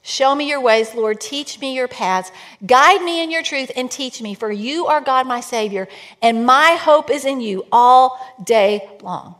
Show 0.00 0.34
me 0.34 0.48
your 0.48 0.60
ways, 0.60 0.94
Lord. 0.94 1.20
Teach 1.20 1.60
me 1.60 1.74
your 1.74 1.88
paths. 1.88 2.30
Guide 2.64 3.02
me 3.02 3.22
in 3.22 3.30
your 3.30 3.42
truth 3.42 3.70
and 3.74 3.90
teach 3.90 4.20
me, 4.20 4.34
for 4.34 4.52
you 4.52 4.86
are 4.86 5.00
God, 5.00 5.26
my 5.26 5.40
Savior, 5.40 5.88
and 6.22 6.46
my 6.46 6.78
hope 6.78 7.10
is 7.10 7.24
in 7.24 7.40
you 7.40 7.64
all 7.72 8.20
day 8.42 8.88
long. 9.02 9.34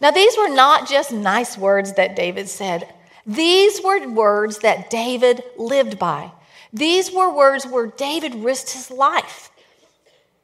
Now, 0.00 0.10
these 0.10 0.36
were 0.36 0.54
not 0.54 0.88
just 0.88 1.10
nice 1.10 1.58
words 1.58 1.94
that 1.94 2.14
David 2.14 2.48
said. 2.48 2.92
These 3.28 3.82
were 3.82 4.08
words 4.08 4.60
that 4.60 4.88
David 4.88 5.42
lived 5.58 5.98
by. 5.98 6.32
These 6.72 7.12
were 7.12 7.32
words 7.32 7.66
where 7.66 7.86
David 7.86 8.34
risked 8.34 8.72
his 8.72 8.90
life. 8.90 9.50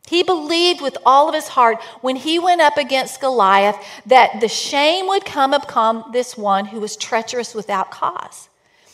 He 0.06 0.22
believed 0.22 0.82
with 0.82 0.98
all 1.06 1.30
of 1.30 1.34
his 1.34 1.48
heart 1.48 1.82
when 2.02 2.16
he 2.16 2.38
went 2.38 2.60
up 2.60 2.76
against 2.76 3.22
Goliath 3.22 3.82
that 4.04 4.40
the 4.42 4.48
shame 4.48 5.06
would 5.08 5.24
come 5.24 5.54
upon 5.54 6.12
this 6.12 6.36
one 6.36 6.66
who 6.66 6.78
was 6.78 6.94
treacherous 6.94 7.54
without 7.54 7.90
cause. 7.90 8.50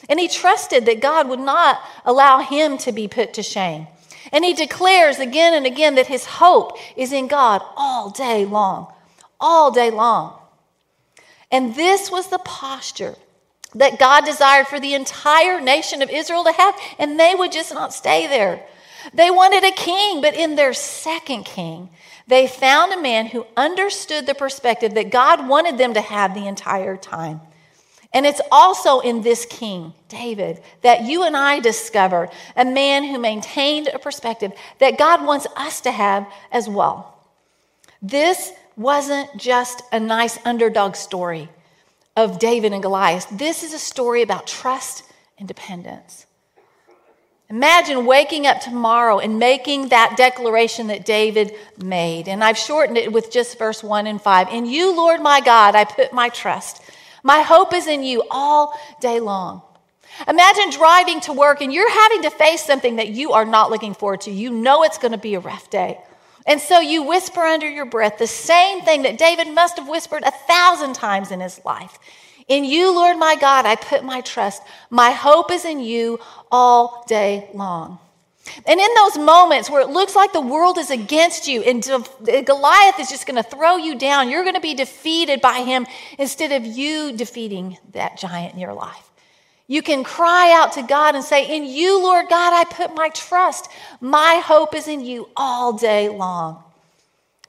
And 0.09 0.21
he 0.21 0.29
trusted 0.29 0.87
that 0.87 1.01
God 1.01 1.29
would 1.29 1.41
not 1.41 1.81
allow 2.05 2.39
him 2.39 2.79
to 2.79 2.93
be 2.93 3.09
put 3.09 3.35
to 3.35 3.43
shame. 3.43 3.89
And 4.33 4.45
he 4.45 4.55
declares 4.55 5.19
again 5.19 5.53
and 5.53 5.67
again 5.67 5.97
that 5.97 6.07
his 6.07 6.27
hope 6.27 6.79
is 6.97 7.13
in 7.13 7.27
God 7.27 7.61
all 7.77 8.11
day 8.11 8.45
long, 8.45 8.93
all 9.41 9.73
day 9.73 9.91
long. 9.91 10.39
And 11.51 11.75
this 11.75 12.09
was 12.09 12.29
the 12.29 12.39
posture 12.39 13.17
that 13.75 13.99
God 13.99 14.25
desired 14.25 14.67
for 14.67 14.81
the 14.81 14.95
entire 14.95 15.61
nation 15.61 16.03
of 16.03 16.11
Israel 16.11 16.45
to 16.45 16.53
have, 16.53 16.79
and 16.99 17.19
they 17.19 17.35
would 17.35 17.53
just 17.53 17.73
not 17.73 17.93
stay 17.93 18.27
there. 18.27 18.65
They 19.15 19.31
wanted 19.31 19.65
a 19.65 19.71
king, 19.71 20.21
but 20.21 20.35
in 20.35 20.57
their 20.57 20.75
second 20.75 21.45
king, 21.45 21.91
they 22.27 22.47
found 22.47 22.93
a 22.93 23.01
man 23.01 23.27
who 23.27 23.47
understood 23.57 24.27
the 24.27 24.35
perspective 24.35 24.95
that 24.95 25.11
God 25.11 25.49
wanted 25.49 25.79
them 25.79 25.95
to 25.95 26.01
have 26.01 26.35
the 26.35 26.47
entire 26.47 26.97
time. 26.97 27.41
And 28.13 28.27
it's 28.27 28.41
also 28.51 29.01
in 29.01 29.23
this 29.23 29.47
king, 29.47 29.95
David, 30.09 30.61
that 30.83 31.05
you 31.05 31.23
and 31.23 31.37
I 31.37 31.61
discover 31.61 32.29
a 32.57 32.65
man 32.65 33.05
who 33.05 33.19
maintained 33.19 33.89
a 33.89 34.01
perspective 34.01 34.53
that 34.79 34.99
God 34.99 35.25
wants 35.25 35.47
us 35.57 35.81
to 35.83 35.93
have 35.93 36.27
as 36.51 36.69
well. 36.69 37.17
This 38.03 38.53
wasn't 38.77 39.37
just 39.37 39.83
a 39.93 40.01
nice 40.01 40.39
underdog 40.45 40.97
story 40.97 41.49
of 42.25 42.39
David 42.39 42.73
and 42.73 42.83
Goliath. 42.83 43.27
This 43.31 43.63
is 43.63 43.73
a 43.73 43.79
story 43.79 44.23
about 44.23 44.47
trust 44.47 45.05
and 45.39 45.49
dependence. 45.49 46.27
Imagine 47.49 48.07
waking 48.07 48.47
up 48.47 48.61
tomorrow 48.61 49.19
and 49.19 49.41
making 49.41 49.89
that 49.89 50.15
declaration 50.17 50.87
that 50.87 51.05
David 51.05 51.53
made. 51.83 52.29
And 52.29 52.45
I've 52.45 52.57
shortened 52.57 52.97
it 52.97 53.13
with 53.13 53.33
just 53.33 53.59
verse 53.59 53.83
1 53.83 54.07
and 54.07 54.23
5. 54.23 54.49
In 54.51 54.67
you, 54.67 54.95
Lord 54.97 55.21
my 55.21 55.41
God, 55.41 55.75
I 55.75 55.85
put 55.85 56.13
my 56.13 56.29
trust. 56.29 56.81
My 57.25 57.43
hope 57.43 57.75
is 57.75 57.89
in 57.89 58.05
you 58.05 58.23
all 58.31 58.79
day 59.01 59.19
long. 59.19 59.63
Imagine 60.29 60.71
driving 60.71 61.21
to 61.23 61.33
work 61.33 61.61
and 61.61 61.73
you're 61.73 61.91
having 61.91 62.23
to 62.23 62.31
face 62.31 62.63
something 62.63 62.97
that 62.97 63.09
you 63.09 63.33
are 63.33 63.45
not 63.45 63.71
looking 63.71 63.95
forward 63.95 64.21
to. 64.23 64.31
You 64.31 64.51
know 64.51 64.85
it's 64.85 64.99
going 64.99 65.13
to 65.13 65.19
be 65.19 65.35
a 65.35 65.41
rough 65.41 65.71
day. 65.71 65.99
And 66.47 66.61
so 66.61 66.81
you 66.81 67.03
whisper 67.03 67.41
under 67.41 67.69
your 67.69 67.85
breath 67.85 68.19
the 68.19 68.27
same 68.27 68.83
thing 68.83 69.03
that 69.03 69.19
David 69.19 69.53
must 69.53 69.77
have 69.77 69.89
whispered 69.89 70.23
a 70.25 70.31
thousand 70.31 70.95
times 70.95 71.31
in 71.31 71.41
his 71.41 71.61
life. 71.65 71.99
In 72.49 72.65
you, 72.65 72.93
Lord 72.93 73.17
my 73.17 73.37
God, 73.37 73.67
I 73.67 73.77
put 73.77 74.03
my 74.03 74.21
trust. 74.23 74.63
My 74.91 75.11
hope 75.11 75.53
is 75.53 75.65
in 75.65 75.81
you 75.81 76.19
all 76.51 77.05
day 77.07 77.49
long. 77.55 77.99
And 78.67 78.81
in 78.81 78.89
those 78.97 79.19
moments 79.19 79.71
where 79.71 79.83
it 79.83 79.91
looks 79.91 80.17
like 80.17 80.33
the 80.33 80.41
world 80.41 80.79
is 80.79 80.91
against 80.91 81.47
you 81.47 81.63
and 81.63 81.83
Goliath 82.47 82.99
is 82.99 83.09
just 83.09 83.27
going 83.27 83.41
to 83.41 83.49
throw 83.49 83.77
you 83.77 83.97
down, 83.97 84.31
you're 84.31 84.43
going 84.43 84.55
to 84.55 84.61
be 84.61 84.75
defeated 84.75 85.41
by 85.41 85.63
him 85.63 85.87
instead 86.19 86.51
of 86.51 86.67
you 86.67 87.13
defeating 87.13 87.79
that 87.93 88.19
giant 88.19 88.55
in 88.55 88.61
your 88.61 88.73
life. 88.73 89.10
You 89.71 89.83
can 89.83 90.03
cry 90.03 90.51
out 90.53 90.73
to 90.73 90.83
God 90.83 91.15
and 91.15 91.23
say, 91.23 91.57
In 91.57 91.65
you, 91.65 92.03
Lord 92.03 92.29
God, 92.29 92.53
I 92.53 92.65
put 92.65 92.93
my 92.93 93.09
trust. 93.11 93.71
My 94.01 94.43
hope 94.45 94.75
is 94.75 94.89
in 94.89 95.05
you 95.05 95.29
all 95.37 95.75
day 95.75 96.09
long. 96.09 96.61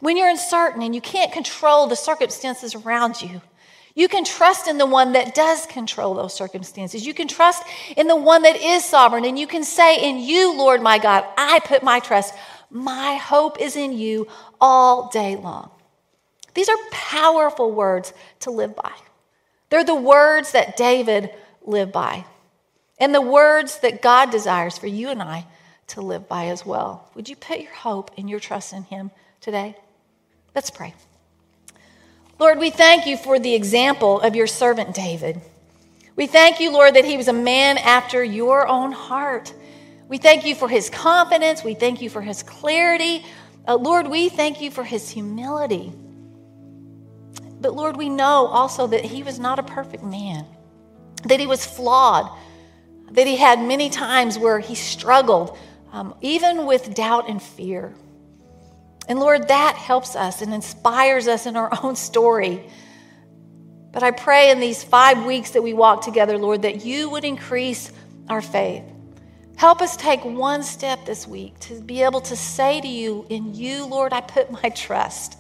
When 0.02 0.16
you're 0.16 0.30
uncertain 0.30 0.84
and 0.84 0.94
you 0.94 1.02
can't 1.02 1.34
control 1.34 1.88
the 1.88 1.96
circumstances 1.96 2.76
around 2.76 3.24
you, 3.24 3.42
you 3.96 4.08
can 4.08 4.24
trust 4.24 4.68
in 4.68 4.78
the 4.78 4.86
one 4.86 5.14
that 5.14 5.34
does 5.34 5.66
control 5.66 6.14
those 6.14 6.36
circumstances. 6.36 7.08
You 7.08 7.16
can 7.16 7.28
trust 7.28 7.64
in 7.98 8.06
the 8.06 8.16
one 8.16 8.44
that 8.44 8.56
is 8.56 8.86
sovereign. 8.86 9.26
And 9.26 9.40
you 9.40 9.48
can 9.48 9.64
say, 9.64 10.08
In 10.08 10.20
you, 10.20 10.56
Lord 10.56 10.80
my 10.80 11.00
God, 11.00 11.26
I 11.40 11.60
put 11.62 11.82
my 11.82 12.00
trust. 12.00 12.36
My 12.70 13.16
hope 13.16 13.60
is 13.60 13.76
in 13.76 13.98
you 13.98 14.28
all 14.62 15.10
day 15.10 15.38
long. 15.38 15.72
These 16.54 16.70
are 16.70 16.78
powerful 16.92 17.72
words 17.72 18.14
to 18.42 18.52
live 18.52 18.76
by. 18.76 18.92
They're 19.72 19.84
the 19.84 19.96
words 19.96 20.52
that 20.52 20.78
David 20.78 21.32
live 21.66 21.92
by, 21.92 22.26
and 22.98 23.14
the 23.14 23.22
words 23.22 23.80
that 23.80 24.02
God 24.02 24.32
desires 24.32 24.78
for 24.78 24.88
you 24.88 25.10
and 25.10 25.22
I 25.22 25.46
to 25.88 26.02
live 26.02 26.28
by 26.28 26.48
as 26.48 26.66
well. 26.66 27.10
Would 27.16 27.30
you 27.30 27.36
put 27.36 27.60
your 27.60 27.74
hope 27.74 28.12
and 28.18 28.30
your 28.30 28.40
trust 28.40 28.74
in 28.74 28.84
Him 28.84 29.12
today? 29.42 29.76
Let's 30.56 30.70
pray. 30.70 30.94
Lord, 32.40 32.60
we 32.60 32.70
thank 32.70 33.06
you 33.06 33.18
for 33.18 33.40
the 33.40 33.54
example 33.54 34.20
of 34.20 34.36
your 34.36 34.48
servant 34.48 34.96
David. 34.96 35.42
We 36.16 36.28
thank 36.28 36.60
you, 36.60 36.72
Lord, 36.72 36.96
that 36.96 37.06
he 37.06 37.16
was 37.16 37.28
a 37.28 37.34
man 37.34 37.78
after 37.78 38.24
your 38.24 38.68
own 38.68 38.92
heart. 38.92 39.54
We 40.08 40.18
thank 40.18 40.46
you 40.46 40.56
for 40.56 40.68
his 40.68 40.90
confidence. 40.90 41.64
We 41.64 41.74
thank 41.74 42.02
you 42.02 42.10
for 42.10 42.22
his 42.22 42.44
clarity. 42.44 43.24
Uh, 43.68 43.76
Lord, 43.76 44.08
we 44.08 44.28
thank 44.28 44.60
you 44.60 44.72
for 44.72 44.84
his 44.84 45.10
humility. 45.10 45.94
But 47.62 47.76
Lord, 47.76 47.96
we 47.96 48.10
know 48.10 48.48
also 48.48 48.88
that 48.88 49.06
he 49.06 49.24
was 49.24 49.40
not 49.40 49.60
a 49.60 49.64
perfect 49.64 50.04
man 50.04 50.46
that 51.24 51.40
he 51.40 51.48
was 51.48 51.66
flawed, 51.66 52.30
that 53.12 53.28
he 53.28 53.36
had 53.38 53.60
many 53.60 53.90
times 53.90 54.38
where 54.38 54.60
he 54.60 54.76
struggled, 54.76 55.58
um, 55.92 56.16
even 56.22 56.66
with 56.66 56.94
doubt 56.94 57.30
and 57.30 57.42
fear. 57.42 57.94
And 59.08 59.20
Lord, 59.20 59.50
that 59.50 59.76
helps 59.76 60.16
us 60.16 60.42
and 60.42 60.54
inspires 60.54 61.28
us 61.28 61.46
in 61.46 61.56
our 61.56 61.72
own 61.84 61.96
story. 61.96 62.64
But 63.92 64.04
I 64.04 64.12
pray 64.12 64.52
in 64.52 64.60
these 64.60 64.84
five 64.84 65.26
weeks 65.26 65.52
that 65.52 65.62
we 65.62 65.74
walk 65.74 66.02
together, 66.02 66.38
Lord, 66.38 66.62
that 66.62 66.86
you 66.86 67.10
would 67.10 67.26
increase 67.26 67.92
our 68.30 68.42
faith. 68.42 68.84
Help 69.58 69.82
us 69.82 69.98
take 69.98 70.24
one 70.24 70.64
step 70.64 71.06
this 71.06 71.28
week 71.28 71.60
to 71.60 71.82
be 71.82 72.02
able 72.02 72.22
to 72.22 72.36
say 72.36 72.80
to 72.82 72.88
you, 72.88 73.26
In 73.30 73.54
you, 73.54 73.86
Lord, 73.86 74.14
I 74.14 74.22
put 74.22 74.50
my 74.50 74.70
trust. 74.70 75.38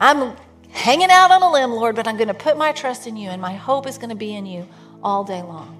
I'm 0.00 0.36
hanging 0.70 1.10
out 1.10 1.30
on 1.30 1.42
a 1.42 1.50
limb, 1.50 1.72
Lord, 1.72 1.96
but 1.96 2.06
I'm 2.06 2.16
going 2.16 2.28
to 2.28 2.34
put 2.34 2.56
my 2.56 2.72
trust 2.72 3.06
in 3.06 3.16
you, 3.16 3.30
and 3.30 3.40
my 3.40 3.54
hope 3.54 3.86
is 3.86 3.98
going 3.98 4.10
to 4.10 4.16
be 4.16 4.34
in 4.34 4.46
you 4.46 4.66
all 5.02 5.24
day 5.24 5.42
long. 5.42 5.78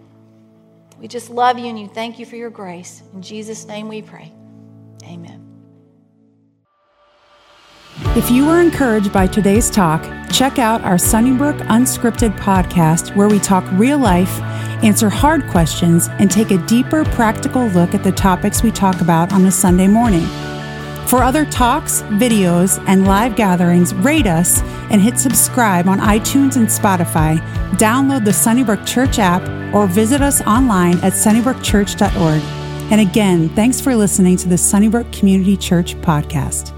We 0.99 1.07
just 1.07 1.31
love 1.31 1.59
you 1.59 1.67
and 1.67 1.79
you 1.79 1.87
thank 1.87 2.19
you 2.19 2.27
for 2.27 2.37
your 2.37 2.51
grace. 2.51 3.03
In 3.15 3.23
Jesus' 3.23 3.67
name 3.67 3.89
we 3.89 4.03
pray. 4.03 4.33
Amen. 5.05 5.45
If 8.17 8.31
you 8.31 8.47
were 8.47 8.61
encouraged 8.61 9.13
by 9.13 9.27
today's 9.27 9.71
talk, 9.71 10.03
check 10.33 10.59
out 10.59 10.83
our 10.83 10.99
Sunnybrook 10.99 11.57
Unscripted 11.57 12.37
podcast, 12.39 13.15
where 13.15 13.29
we 13.29 13.39
talk 13.39 13.65
real 13.73 13.99
life, 13.99 14.41
answer 14.83 15.09
hard 15.09 15.47
questions, 15.49 16.09
and 16.19 16.31
take 16.31 16.51
a 16.51 16.59
deeper 16.67 17.05
practical 17.05 17.67
look 17.69 17.95
at 17.95 18.03
the 18.03 18.13
topics 18.13 18.63
we 18.63 18.71
talk 18.71 19.01
about 19.01 19.33
on 19.33 19.45
a 19.47 19.51
Sunday 19.51 19.87
morning. 19.87 20.27
For 21.09 21.23
other 21.23 21.47
talks, 21.47 22.03
videos, 22.03 22.85
and 22.87 23.07
live 23.07 23.35
gatherings, 23.35 23.95
rate 23.95 24.27
us 24.27 24.61
and 24.91 25.01
hit 25.01 25.19
subscribe 25.19 25.89
on 25.89 26.01
iTunes 26.01 26.57
and 26.57 26.67
Spotify. 26.69 27.39
Download 27.79 28.27
the 28.27 28.33
Sunnybrook 28.33 28.85
Church 28.85 29.19
app 29.19 29.43
or 29.75 29.87
visit 29.87 30.21
us 30.21 30.43
online 30.43 30.99
at 30.99 31.15
sunnybrookchurch.org. 31.15 32.43
And 32.93 33.01
again, 33.01 33.49
thanks 33.51 33.81
for 33.81 33.97
listening 33.97 34.37
to 34.37 34.49
the 34.51 34.59
Sunnybrook 34.59 35.11
Community 35.11 35.57
Church 35.57 35.95
podcast. 35.97 36.78